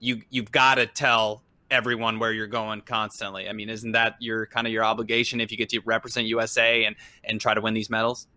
[0.00, 3.50] you you've got to tell everyone where you're going constantly.
[3.50, 6.84] I mean isn't that your kind of your obligation if you get to represent usa
[6.86, 8.28] and and try to win these medals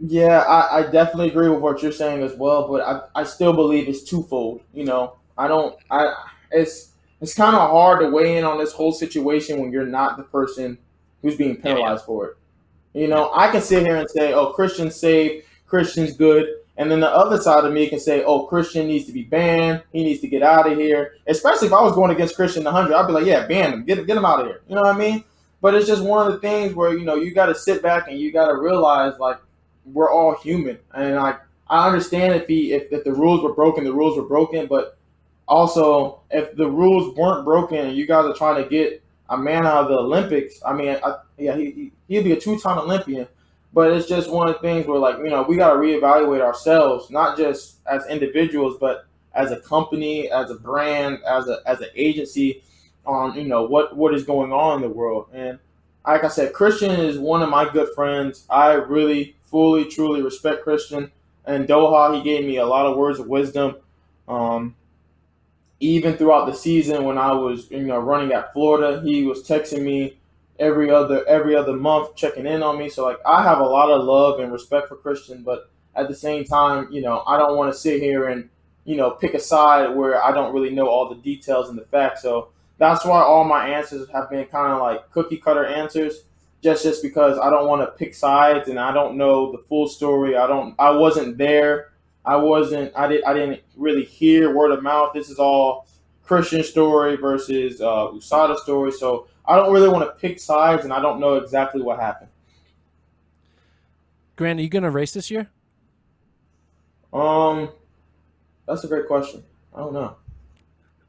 [0.00, 3.52] yeah i, I definitely agree with what you're saying as well but I, I still
[3.52, 6.12] believe it's twofold you know i don't i
[6.50, 10.16] it's it's kind of hard to weigh in on this whole situation when you're not
[10.16, 10.78] the person
[11.22, 12.06] who's being penalized yeah.
[12.06, 12.36] for it
[12.94, 17.00] you know, I can sit here and say, "Oh, Christian's safe, Christian's good," and then
[17.00, 19.82] the other side of me can say, "Oh, Christian needs to be banned.
[19.92, 22.94] He needs to get out of here." Especially if I was going against Christian hundred,
[22.94, 24.94] I'd be like, "Yeah, ban him, get get him out of here." You know what
[24.94, 25.24] I mean?
[25.60, 28.06] But it's just one of the things where you know you got to sit back
[28.06, 29.38] and you got to realize like
[29.84, 33.84] we're all human, and like I understand if he if, if the rules were broken,
[33.84, 34.98] the rules were broken, but
[35.46, 39.66] also if the rules weren't broken and you guys are trying to get a man
[39.66, 42.78] out of the Olympics, I mean, I, yeah, he, he he'd be a two time
[42.78, 43.26] Olympian.
[43.72, 46.40] But it's just one of the things where, like, you know, we got to reevaluate
[46.40, 51.80] ourselves, not just as individuals, but as a company, as a brand, as a as
[51.80, 52.62] an agency,
[53.04, 55.26] on you know what what is going on in the world.
[55.32, 55.58] And
[56.06, 58.46] like I said, Christian is one of my good friends.
[58.48, 61.10] I really, fully, truly respect Christian.
[61.46, 63.76] And Doha, he gave me a lot of words of wisdom.
[64.26, 64.74] Um,
[65.80, 69.82] even throughout the season when I was, you know, running at Florida, he was texting
[69.82, 70.18] me
[70.58, 72.88] every other every other month, checking in on me.
[72.88, 76.14] So like I have a lot of love and respect for Christian, but at the
[76.14, 78.48] same time, you know, I don't want to sit here and
[78.84, 81.84] you know pick a side where I don't really know all the details and the
[81.86, 82.22] facts.
[82.22, 86.24] So that's why all my answers have been kind of like cookie cutter answers.
[86.64, 89.86] Just, just because I don't want to pick sides and I don't know the full
[89.86, 90.36] story.
[90.36, 90.74] I don't.
[90.80, 91.92] I wasn't there
[92.24, 92.92] I wasn't.
[92.96, 93.24] I did.
[93.24, 95.12] I didn't really hear word of mouth.
[95.12, 95.86] This is all
[96.22, 98.92] Christian story versus uh, USADA story.
[98.92, 102.30] So I don't really want to pick sides, and I don't know exactly what happened.
[104.36, 105.48] Grant, are you going to race this year?
[107.12, 107.68] Um,
[108.66, 109.44] that's a great question.
[109.74, 110.16] I don't know.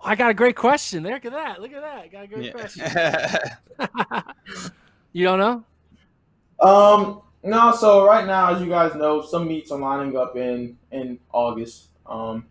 [0.01, 1.03] I got a great question.
[1.03, 1.61] Look at that.
[1.61, 1.97] Look at that.
[1.97, 3.39] I got a great yeah.
[3.79, 4.71] question.
[5.15, 5.63] you don't know?
[6.59, 10.77] Um, no, so right now, as you guys know, some meets are lining up in
[10.91, 11.87] in August.
[12.05, 12.45] Um,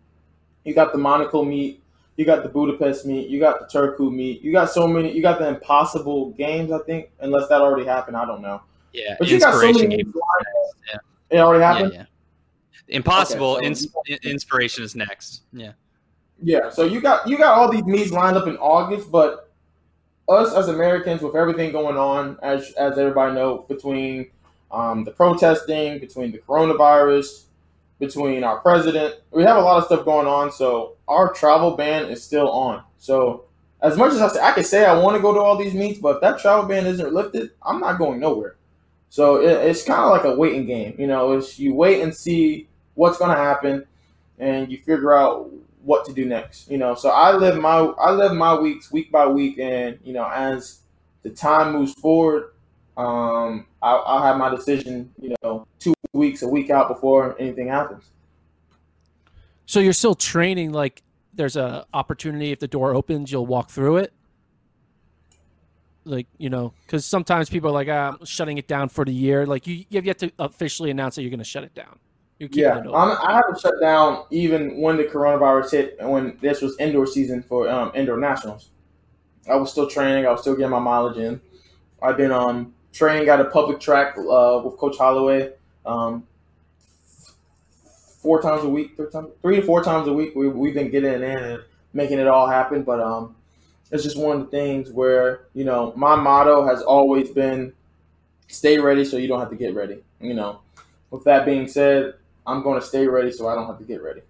[0.63, 1.83] you got the Monaco meet,
[2.15, 5.21] you got the Budapest meet, you got the Turku meet, you got so many, you
[5.21, 8.61] got the Impossible Games, I think, unless that already happened, I don't know.
[8.93, 9.97] Yeah, but you got so many.
[9.97, 10.15] Games.
[10.87, 10.97] Yeah.
[11.29, 11.93] It already happened.
[11.93, 12.95] Yeah, yeah.
[12.95, 15.43] Impossible okay, so ins- inspiration is next.
[15.53, 15.73] Yeah.
[16.41, 19.44] Yeah, so you got you got all these meets lined up in August, but
[20.27, 24.29] us as Americans, with everything going on, as as everybody know, between
[24.71, 27.43] um, the protesting, between the coronavirus,
[27.99, 29.15] between our president.
[29.31, 32.83] We have a lot of stuff going on, so our travel ban is still on.
[32.97, 33.45] So
[33.81, 35.73] as much as I say, I can say I want to go to all these
[35.73, 38.55] meets, but if that travel ban isn't lifted, I'm not going nowhere.
[39.09, 40.95] So it, it's kind of like a waiting game.
[40.97, 43.85] You know, it's you wait and see what's going to happen,
[44.39, 45.51] and you figure out
[45.85, 46.69] what to do next.
[46.69, 50.13] You know, so I live my I live my weeks week by week, and you
[50.13, 50.79] know, as
[51.21, 52.51] the time moves forward,
[52.97, 57.67] um, I'll, I'll have my decision, you know, two weeks, a week out before anything
[57.67, 58.09] happens.
[59.65, 61.01] So you're still training like
[61.33, 64.13] there's a opportunity if the door opens, you'll walk through it.
[66.03, 69.13] Like you know, because sometimes people are like, ah, "I'm shutting it down for the
[69.13, 71.73] year." Like you, you have yet to officially announce that you're going to shut it
[71.73, 71.97] down.
[72.39, 77.07] Yeah, I haven't shut down even when the coronavirus hit and when this was indoor
[77.07, 78.69] season for um, indoor nationals.
[79.49, 80.25] I was still training.
[80.25, 81.39] I was still getting my mileage in.
[82.01, 85.53] I've been on training at a public track uh, with Coach Holloway.
[85.85, 86.25] Um,
[88.21, 90.35] four times a week, three, times, three to four times a week.
[90.35, 91.63] We, we've been getting in and
[91.93, 92.83] making it all happen.
[92.83, 93.35] But um,
[93.91, 97.71] it's just one of the things where, you know, my motto has always been
[98.47, 99.99] stay ready so you don't have to get ready.
[100.19, 100.61] You know,
[101.11, 102.15] with that being said,
[102.47, 104.21] I'm going to stay ready so I don't have to get ready.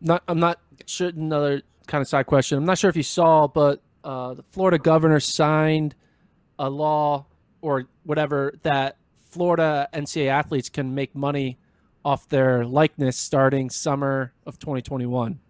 [0.00, 1.08] Not, I'm not sure.
[1.08, 2.58] Another kind of side question.
[2.58, 5.94] I'm not sure if you saw, but uh, the Florida governor signed
[6.58, 7.26] a law
[7.62, 8.96] or whatever that
[9.30, 11.58] Florida NCAA athletes can make money
[12.04, 15.40] off their likeness starting summer of 2021.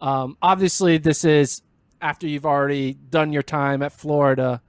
[0.00, 1.62] Um, obviously, this is
[2.00, 4.62] after you've already done your time at Florida.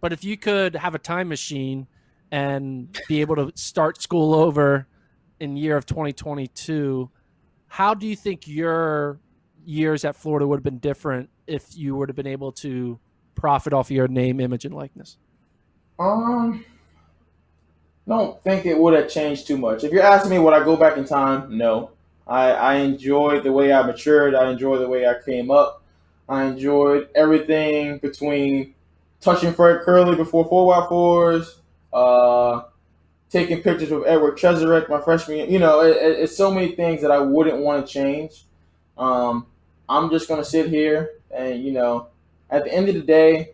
[0.00, 1.86] But if you could have a time machine
[2.30, 4.86] and be able to start school over
[5.40, 7.10] in year of 2022,
[7.68, 9.20] how do you think your
[9.64, 12.98] years at Florida would have been different if you would have been able to
[13.34, 15.18] profit off your name, image, and likeness?
[15.98, 16.64] Um,
[18.06, 19.84] don't think it would have changed too much.
[19.84, 21.56] If you're asking me, would I go back in time?
[21.56, 21.90] No.
[22.26, 24.34] I, I enjoyed the way I matured.
[24.34, 25.82] I enjoyed the way I came up.
[26.28, 28.74] I enjoyed everything between
[29.20, 31.60] touching Fred Kerley before 4x4s,
[31.92, 32.62] uh,
[33.30, 35.46] taking pictures with Edward Cheserek my freshman year.
[35.46, 38.44] You know, it, it, it's so many things that I wouldn't want to change.
[38.96, 39.46] Um,
[39.88, 42.08] I'm just going to sit here and, you know,
[42.50, 43.52] at the end of the day,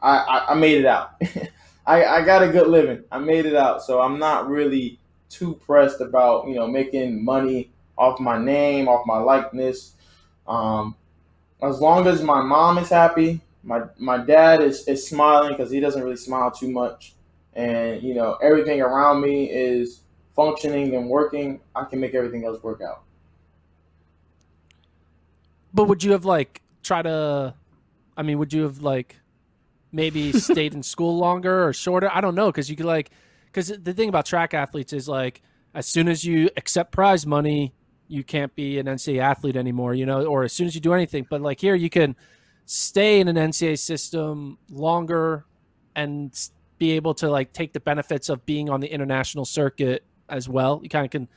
[0.00, 1.20] I, I, I made it out.
[1.86, 3.04] I, I got a good living.
[3.10, 3.82] I made it out.
[3.82, 9.06] So I'm not really too pressed about, you know, making money off my name, off
[9.06, 9.94] my likeness.
[10.46, 10.94] Um,
[11.62, 15.80] as long as my mom is happy, my my dad is, is smiling because he
[15.80, 17.15] doesn't really smile too much.
[17.56, 20.02] And, you know, everything around me is
[20.36, 23.02] functioning and working, I can make everything else work out.
[25.74, 27.54] But would you have like try to
[28.16, 29.16] I mean, would you have like
[29.92, 32.10] maybe stayed in school longer or shorter?
[32.12, 33.10] I don't know because you could like
[33.46, 35.42] because the thing about track athletes is like
[35.74, 37.74] as soon as you accept prize money,
[38.08, 40.94] you can't be an NCAA athlete anymore, you know, or as soon as you do
[40.94, 41.26] anything.
[41.28, 42.16] But like here, you can
[42.64, 45.44] stay in an NCAA system longer
[45.94, 46.32] and
[46.78, 50.80] be able to like take the benefits of being on the international circuit as well.
[50.82, 51.28] You kind of can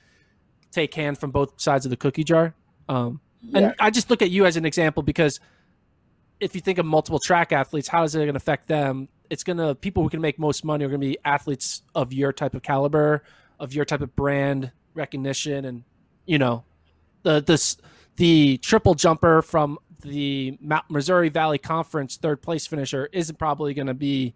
[0.71, 2.53] take hand from both sides of the cookie jar.
[2.87, 3.21] Um,
[3.53, 5.39] and I just look at you as an example because
[6.39, 9.07] if you think of multiple track athletes, how is it going to affect them?
[9.29, 12.11] It's going to people who can make most money are going to be athletes of
[12.11, 13.23] your type of caliber,
[13.59, 15.83] of your type of brand recognition, and
[16.25, 16.63] you know,
[17.23, 17.77] the this
[18.15, 20.57] the triple jumper from the
[20.89, 24.33] Missouri Valley Conference third place finisher isn't probably going to be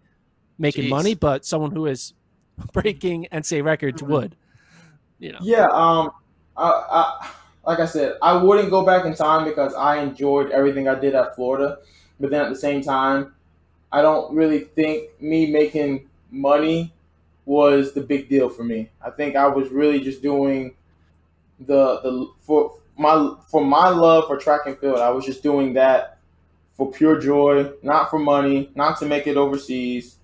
[0.58, 0.90] making Jeez.
[0.90, 2.14] money, but someone who is
[2.72, 4.36] breaking NCAA records would.
[5.18, 6.10] You know, Yeah, um,
[6.56, 7.30] I, I,
[7.66, 11.14] like I said, I wouldn't go back in time because I enjoyed everything I did
[11.14, 11.78] at Florida.
[12.20, 13.34] But then at the same time,
[13.90, 16.92] I don't really think me making money
[17.46, 18.90] was the big deal for me.
[19.04, 20.74] I think I was really just doing
[21.60, 24.98] the the for my for my love for track and field.
[24.98, 26.18] I was just doing that
[26.76, 30.16] for pure joy, not for money, not to make it overseas,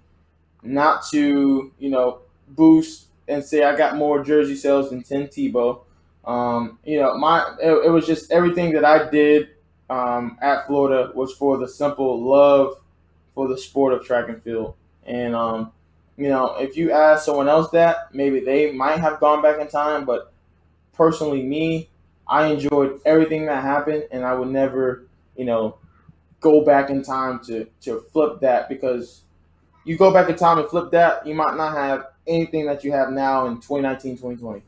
[0.63, 5.83] not to you know boost and say I got more jersey sales than Tim Tebow.
[6.25, 9.51] Um, you know, my it, it was just everything that I did
[9.89, 12.77] um, at Florida was for the simple love
[13.35, 14.75] for the sport of track and field.
[15.07, 15.73] And um,
[16.17, 19.69] you know, if you ask someone else that, maybe they might have gone back in
[19.69, 20.05] time.
[20.05, 20.33] But
[20.93, 21.89] personally, me,
[22.29, 25.07] I enjoyed everything that happened, and I would never,
[25.37, 25.79] you know,
[26.41, 29.23] go back in time to to flip that because
[29.85, 32.93] you go back in time and flip that, you might not have anything that you
[32.93, 34.63] have now in 2019, 2020.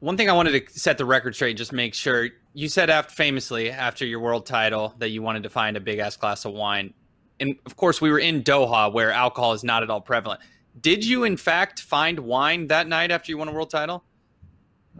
[0.00, 3.14] One thing I wanted to set the record straight, just make sure you said after
[3.14, 6.52] famously after your world title that you wanted to find a big ass glass of
[6.52, 6.92] wine,
[7.40, 10.40] and of course we were in Doha where alcohol is not at all prevalent.
[10.80, 14.04] Did you in fact find wine that night after you won a world title?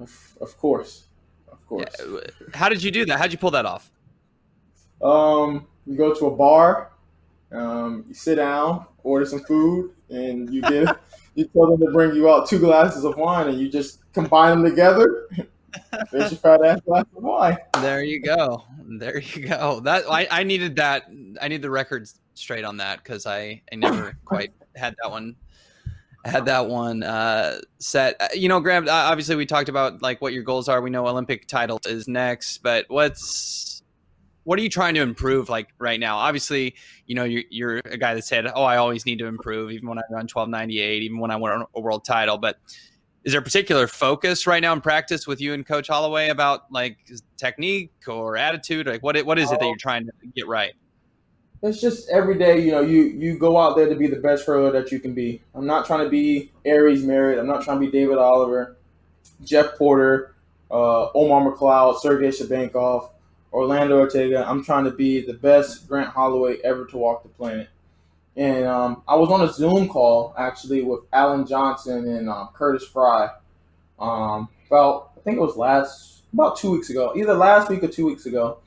[0.00, 1.04] Of, of course,
[1.52, 1.94] of course.
[2.54, 3.18] How did you do that?
[3.18, 3.90] How'd you pull that off?
[5.02, 6.90] Um, you go to a bar,
[7.52, 10.98] um, you sit down, order some food, and you get
[11.34, 14.50] you tell them to bring you out two glasses of wine, and you just combine
[14.62, 15.28] them together.
[16.10, 17.58] There's your fat ass glass of wine.
[17.80, 18.64] There you go.
[18.82, 19.80] There you go.
[19.80, 21.04] That I, I needed that.
[21.40, 25.36] I need the records straight on that because I, I never quite had that one.
[26.24, 28.16] Had that one uh, set.
[28.18, 28.88] Uh, You know, Graham.
[28.88, 30.80] uh, Obviously, we talked about like what your goals are.
[30.80, 33.75] We know Olympic title is next, but what's
[34.46, 36.18] what are you trying to improve like right now?
[36.18, 36.76] Obviously,
[37.06, 39.88] you know you're, you're a guy that said, "Oh, I always need to improve," even
[39.88, 42.38] when I run twelve ninety eight, even when I won a world title.
[42.38, 42.56] But
[43.24, 46.70] is there a particular focus right now in practice with you and Coach Holloway about
[46.70, 46.96] like
[47.36, 48.86] technique or attitude?
[48.86, 50.74] Like what what is it that you're trying to get right?
[51.62, 54.46] It's just every day, you know, you you go out there to be the best
[54.46, 55.42] hurler that you can be.
[55.56, 57.40] I'm not trying to be Aries Merritt.
[57.40, 58.76] I'm not trying to be David Oliver,
[59.42, 60.36] Jeff Porter,
[60.70, 63.10] uh, Omar McLeod, Sergey Shubenkov,
[63.56, 64.46] Orlando Ortega.
[64.46, 67.68] I'm trying to be the best Grant Holloway ever to walk the planet.
[68.36, 72.84] And um, I was on a Zoom call actually with Allen Johnson and um, Curtis
[72.86, 73.30] Frye
[73.98, 77.88] um, about I think it was last about two weeks ago, either last week or
[77.88, 78.58] two weeks ago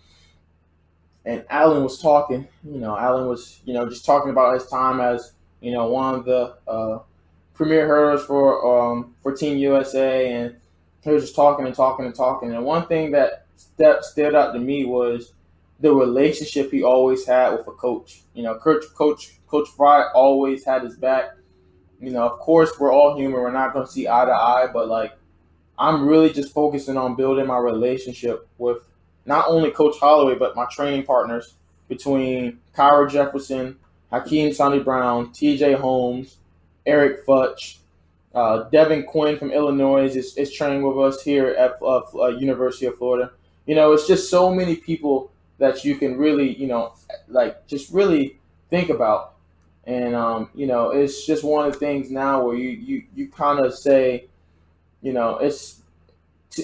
[1.25, 2.47] and Allen was talking.
[2.63, 6.15] You know, Alan was you know just talking about his time as you know one
[6.15, 6.99] of the uh,
[7.53, 10.55] premier hurlers for um, for Team USA, and
[11.03, 12.53] he was just talking and talking and talking.
[12.53, 13.45] And one thing that
[13.77, 15.33] that stood out to me was
[15.79, 18.21] the relationship he always had with a coach.
[18.33, 21.31] You know, Coach Coach Coach Frye always had his back.
[21.99, 23.33] You know, of course, we're all human.
[23.33, 25.13] We're not to see eye to eye, but like,
[25.77, 28.77] I'm really just focusing on building my relationship with
[29.25, 31.55] not only Coach Holloway, but my training partners
[31.87, 33.77] between Kyra Jefferson,
[34.11, 36.37] Hakim Sani Brown, TJ Holmes,
[36.85, 37.77] Eric Futch,
[38.33, 42.85] uh, Devin Quinn from Illinois is, is training with us here at uh, uh, University
[42.85, 43.31] of Florida.
[43.69, 46.93] You know, it's just so many people that you can really, you know,
[47.27, 48.39] like just really
[48.71, 49.35] think about.
[49.83, 53.27] And, um, you know, it's just one of the things now where you, you, you
[53.27, 54.25] kind of say,
[55.03, 55.83] you know, it's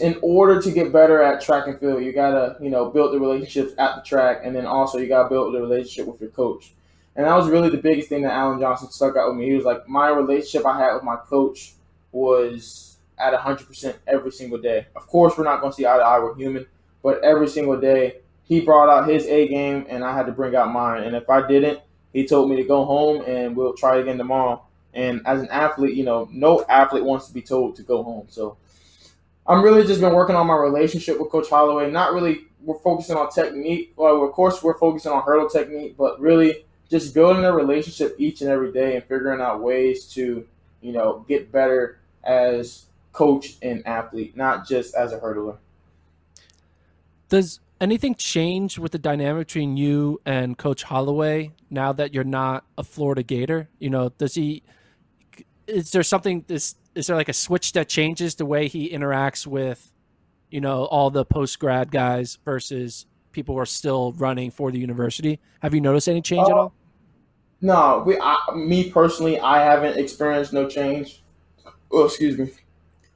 [0.01, 3.19] in order to get better at track and field, you gotta you know build the
[3.19, 6.73] relationships at the track, and then also you gotta build the relationship with your coach.
[7.15, 9.45] And that was really the biggest thing that Allen Johnson stuck out with me.
[9.45, 11.75] He was like, my relationship I had with my coach
[12.11, 14.87] was at 100% every single day.
[14.95, 16.19] Of course, we're not going to see eye to eye.
[16.19, 16.65] We're human,
[17.05, 20.55] but every single day he brought out his A game, and I had to bring
[20.55, 21.03] out mine.
[21.03, 21.79] And if I didn't,
[22.11, 24.63] he told me to go home and we'll try again tomorrow.
[24.95, 28.25] And as an athlete, you know, no athlete wants to be told to go home.
[28.29, 28.57] So
[29.45, 31.91] I'm really just been working on my relationship with Coach Holloway.
[31.91, 33.93] Not really, we're focusing on technique.
[33.95, 38.41] Well, of course, we're focusing on hurdle technique, but really just building a relationship each
[38.41, 40.47] and every day and figuring out ways to,
[40.81, 45.57] you know, get better as coach and athlete, not just as a hurdler.
[47.29, 52.65] Does anything change with the dynamic between you and Coach Holloway now that you're not
[52.77, 53.69] a Florida Gator?
[53.79, 54.63] You know, does he?
[55.67, 56.45] Is there something?
[56.47, 59.91] Is is there like a switch that changes the way he interacts with,
[60.49, 64.79] you know, all the post grad guys versus people who are still running for the
[64.79, 65.39] university?
[65.61, 66.73] Have you noticed any change uh, at all?
[67.61, 68.17] No, we.
[68.19, 71.23] I, me personally, I haven't experienced no change.
[71.91, 72.51] Oh, excuse me.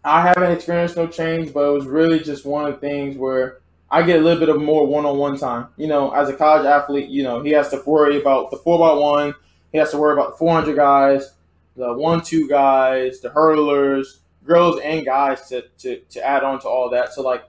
[0.04, 3.59] I haven't experienced no change, but it was really just one of the things where
[3.92, 5.68] I get a little bit of more one-on-one time.
[5.78, 8.78] You know, as a college athlete, you know, he has to worry about the four
[8.78, 9.34] by one.
[9.72, 11.34] He has to worry about the 400 guys,
[11.76, 16.90] the one-two guys, the hurdlers, girls and guys to, to, to add on to all
[16.90, 17.14] that.
[17.14, 17.44] So, like,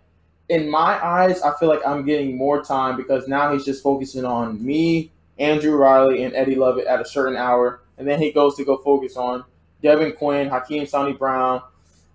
[0.49, 4.25] in my eyes, I feel like I'm getting more time because now he's just focusing
[4.25, 7.83] on me, Andrew Riley, and Eddie Lovett at a certain hour.
[7.99, 9.45] And then he goes to go focus on
[9.83, 11.63] Devin Quinn, Hakim Sani Brown,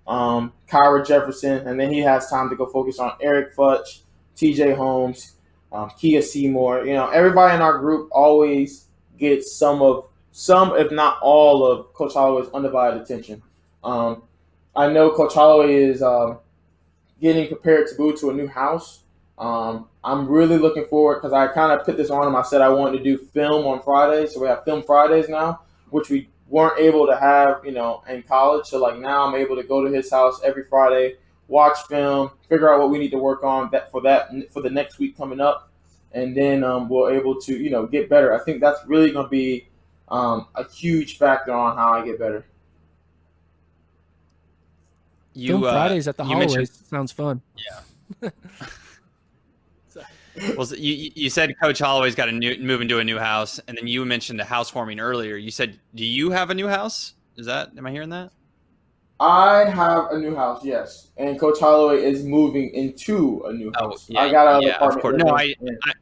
[0.08, 4.02] um, Kyra Jefferson, and then he has time to go focus on Eric Futch,
[4.36, 5.36] TJ Holmes,
[5.72, 6.86] um, Kiah Seymour.
[6.86, 11.94] You know, everybody in our group always gets some of some, if not all, of
[11.94, 13.42] Coach Holloway's undivided attention.
[13.84, 14.24] Um,
[14.76, 16.40] I know Coach Holloway is um,
[17.22, 19.04] getting prepared to move to a new house.
[19.38, 22.36] Um, I'm really looking forward because I kind of put this on him.
[22.36, 25.62] I said I wanted to do film on Fridays, so we have film Fridays now,
[25.90, 28.68] which we weren't able to have, you know, in college.
[28.68, 31.16] So like now I'm able to go to his house every Friday,
[31.48, 34.70] watch film, figure out what we need to work on that for that for the
[34.70, 35.72] next week coming up,
[36.12, 38.34] and then um, we're able to you know get better.
[38.34, 39.68] I think that's really going to be
[40.10, 42.46] um, a huge factor on how I get better.
[45.34, 47.42] You film uh, Fridays at the Holloways sounds fun.
[48.22, 48.30] Yeah.
[50.58, 53.78] well, you you said Coach Holloway's got to new, move into a new house, and
[53.78, 55.36] then you mentioned the housewarming earlier.
[55.36, 57.14] You said, do you have a new house?
[57.38, 58.32] Is that am I hearing that?
[59.20, 63.90] I have a new house, yes, and Coach Holloway is moving into a new oh,
[63.90, 64.08] house.
[64.10, 65.22] Oh, yeah, I got a yeah, apartment.
[65.22, 65.28] Of.
[65.28, 65.54] No, I,
[65.86, 65.94] I,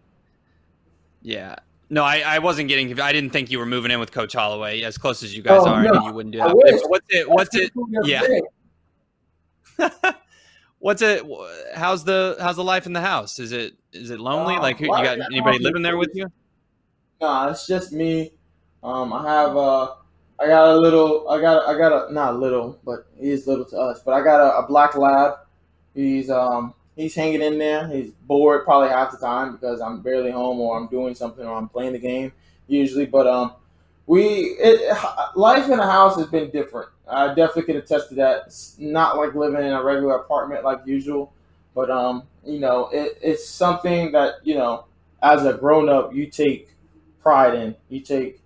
[1.21, 1.55] yeah.
[1.89, 2.99] No, I, I wasn't getting.
[2.99, 5.61] I didn't think you were moving in with Coach Holloway as close as you guys
[5.63, 5.83] oh, are.
[5.83, 6.55] No, you wouldn't do that.
[6.55, 7.29] What's it?
[7.29, 7.71] What's it?
[8.03, 8.21] Yeah.
[10.79, 11.23] what's it?
[11.75, 13.37] How's the how's the life in the house?
[13.37, 14.55] Is it is it lonely?
[14.55, 16.31] Uh, like you got anybody living there with you?
[17.21, 18.33] Nah, it's just me.
[18.83, 19.91] Um, I have uh,
[20.43, 23.77] I got a little, I got, I got a not little, but he's little to
[23.77, 24.01] us.
[24.03, 25.35] But I got a, a black lab.
[25.93, 27.87] He's um, he's hanging in there.
[27.87, 31.55] He's bored probably half the time because I'm barely home or I'm doing something or
[31.55, 32.33] I'm playing the game
[32.67, 33.05] usually.
[33.05, 33.53] But um,
[34.05, 34.25] we
[34.59, 34.97] it,
[35.35, 36.89] life in the house has been different.
[37.07, 38.43] I definitely can attest to that.
[38.47, 41.33] It's not like living in a regular apartment like usual,
[41.75, 44.85] but um, you know, it, it's something that you know,
[45.21, 46.69] as a grown up, you take
[47.21, 47.75] pride in.
[47.89, 48.41] You take,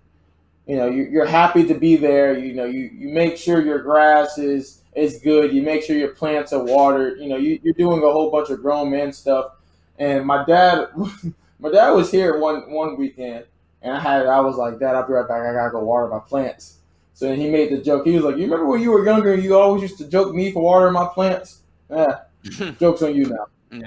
[0.68, 2.38] you know, you, are happy to be there.
[2.38, 5.52] You know, you you make sure your grass is is good.
[5.54, 7.18] You make sure your plants are watered.
[7.18, 9.52] You know, you, you're doing a whole bunch of grown man stuff.
[9.98, 10.88] And my dad,
[11.58, 13.46] my dad was here one one weekend,
[13.80, 15.40] and I had I was like, Dad, I'll be right back.
[15.40, 16.76] I gotta go water my plants.
[17.14, 18.06] So then he made the joke.
[18.06, 19.34] He was like, "You remember when you were younger?
[19.34, 21.62] You always used to joke me for watering my plants.
[21.90, 22.20] Yeah,
[22.78, 23.86] jokes on you now." Yeah,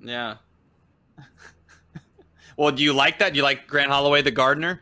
[0.00, 0.34] yeah.
[2.56, 3.34] well, do you like that?
[3.34, 4.80] Do you like Grant Holloway, the gardener?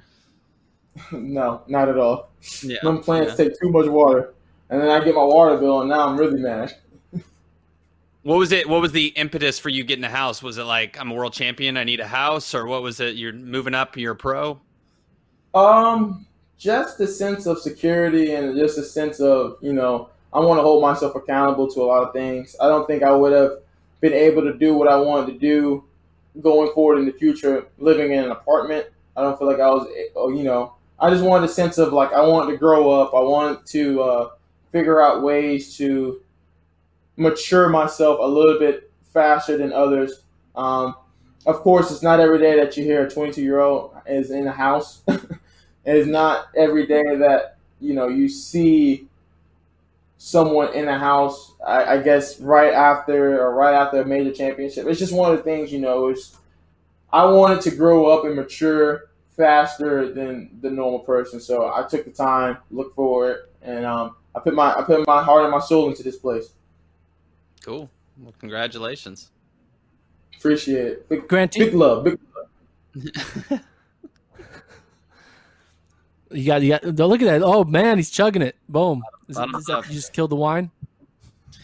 [1.13, 2.29] no, not at all.
[2.63, 3.45] Yeah, Them plants yeah.
[3.47, 4.35] take too much water,
[4.71, 6.75] and then I get my water bill, and now I'm really mad.
[8.23, 8.69] What was it?
[8.69, 10.43] What was the impetus for you getting a house?
[10.43, 13.15] Was it like I'm a world champion, I need a house, or what was it?
[13.15, 14.59] You're moving up, you're a pro.
[15.55, 16.27] Um,
[16.59, 20.63] just a sense of security and just a sense of, you know, I want to
[20.63, 22.57] hold myself accountable to a lot of things.
[22.61, 23.59] I don't think I would have
[24.01, 25.85] been able to do what I wanted to do
[26.43, 28.87] going forward in the future living in an apartment.
[29.17, 31.93] I don't feel like I was, oh, you know, I just wanted a sense of
[31.93, 33.15] like I wanted to grow up.
[33.15, 34.31] I wanted to uh,
[34.73, 36.21] figure out ways to
[37.17, 40.23] mature myself a little bit faster than others.
[40.55, 40.95] Um,
[41.47, 44.47] of course, it's not every day that you hear a 22 year old is in
[44.47, 45.03] a house.
[45.85, 49.07] it's not every day that you know you see
[50.19, 51.55] someone in a house.
[51.65, 54.87] I, I, guess right after or right after a major championship.
[54.87, 56.09] It's just one of the things you know.
[56.09, 56.37] Is
[57.13, 62.05] I wanted to grow up and mature faster than the normal person, so I took
[62.05, 65.53] the time, looked for it, and um, I put my I put my heart and
[65.53, 66.51] my soul into this place.
[67.65, 67.91] Cool.
[68.19, 69.31] Well, congratulations.
[70.37, 71.09] Appreciate it.
[71.09, 72.05] Big, Grant, big love.
[72.05, 72.19] Big
[73.51, 73.61] love.
[76.31, 76.85] You got, you got.
[76.85, 77.43] Look at that!
[77.43, 78.57] Oh man, he's chugging it.
[78.69, 79.03] Boom!
[79.29, 80.71] Is, is that, you just killed the wine.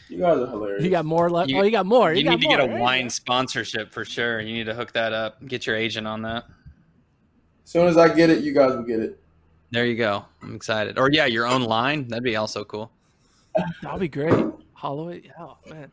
[0.09, 0.85] You guys are hilarious.
[0.85, 1.51] You got more left.
[1.51, 2.13] You, oh, you got more.
[2.13, 4.41] You, you need to get a wine sponsorship for sure.
[4.41, 5.45] You need to hook that up.
[5.47, 6.45] Get your agent on that.
[7.65, 9.19] As soon as I get it, you guys will get it.
[9.71, 10.25] There you go.
[10.43, 10.99] I'm excited.
[10.99, 12.09] Or yeah, your own line.
[12.09, 12.91] That'd be also cool.
[13.83, 14.47] That'll be great.
[14.75, 15.31] Holloway.
[15.39, 15.91] Oh man.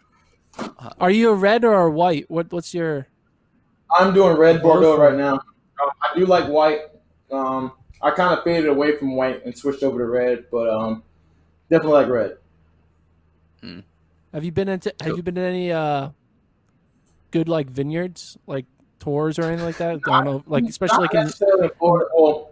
[0.99, 2.29] Are you a red or a white?
[2.29, 3.07] What What's your?
[3.97, 5.33] I'm doing red Bordeaux right now.
[5.33, 6.81] Um, I do like white.
[7.31, 11.03] Um, I kind of faded away from white and switched over to red, but um,
[11.69, 12.37] definitely like red.
[14.33, 14.93] Have you been into?
[15.01, 16.09] Have you been to any uh,
[17.31, 18.65] good like vineyards, like
[18.99, 19.99] tours or anything like that?
[20.07, 22.45] I don't know, like especially not like in,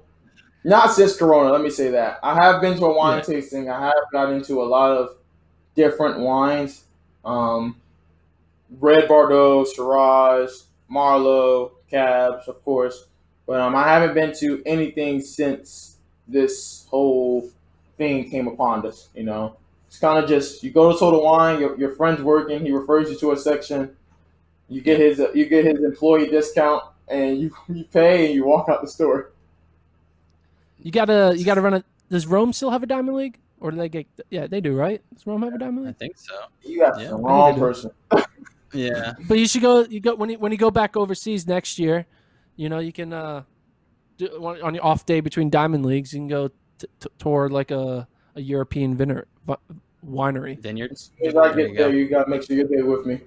[0.64, 1.52] not since Corona.
[1.52, 3.24] Let me say that I have been to a wine Yeah.
[3.24, 3.70] tasting.
[3.70, 5.16] I have got into a lot of
[5.76, 6.84] different wines.
[7.24, 7.78] Um,
[8.80, 13.06] red Bordeaux, Shiraz, Merlot, Cabs, of course.
[13.46, 17.50] But um, I haven't been to anything since this whole
[17.98, 19.08] thing came upon us.
[19.16, 19.56] You know,
[19.88, 21.60] it's kind of just you go to Total Wine.
[21.62, 22.66] Your, your friend's working.
[22.66, 23.96] He refers you to a section.
[24.70, 28.70] You get his you get his employee discount, and you you pay and you walk
[28.70, 29.32] out the store.
[30.82, 31.84] you gotta you gotta run a.
[32.10, 34.08] Does Rome still have a diamond league, or do they get?
[34.30, 35.02] Yeah, they do, right?
[35.14, 35.96] Does Rome have a diamond league?
[35.96, 36.34] I think so.
[36.64, 37.10] You got Yeah.
[37.10, 37.92] the wrong person.
[38.74, 39.14] Yeah.
[39.30, 39.86] But you should go.
[39.86, 42.06] You go when you when you go back overseas next year.
[42.58, 43.44] You know, you can uh,
[44.18, 47.54] do, on on your off day between diamond leagues, you can go t- t- toward
[47.54, 48.06] like a
[48.36, 49.26] a European viner,
[50.06, 50.60] winery.
[50.60, 51.12] Vineyards.
[51.26, 51.84] As soon as I There get you go.
[51.88, 53.22] there, you got to make sure you're there with me.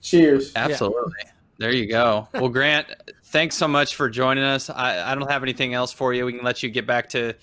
[0.00, 0.52] Cheers.
[0.56, 1.12] Absolutely.
[1.58, 2.28] There you go.
[2.34, 2.86] Well, Grant,
[3.24, 4.70] thanks so much for joining us.
[4.70, 6.24] I, I don't have anything else for you.
[6.24, 7.34] We can let you get back to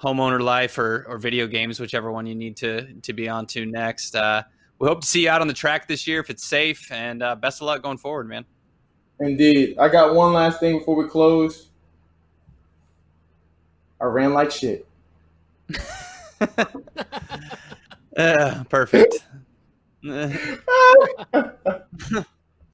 [0.00, 3.66] homeowner life or, or video games, whichever one you need to to be on to
[3.66, 4.16] next.
[4.16, 4.42] Uh,
[4.78, 7.22] we hope to see you out on the track this year if it's safe, and
[7.22, 8.46] uh, best of luck going forward, man.
[9.20, 9.76] Indeed.
[9.78, 11.68] I got one last thing before we close.
[14.00, 14.86] I ran like shit.
[18.16, 19.26] Uh, perfect.
[20.04, 20.30] É.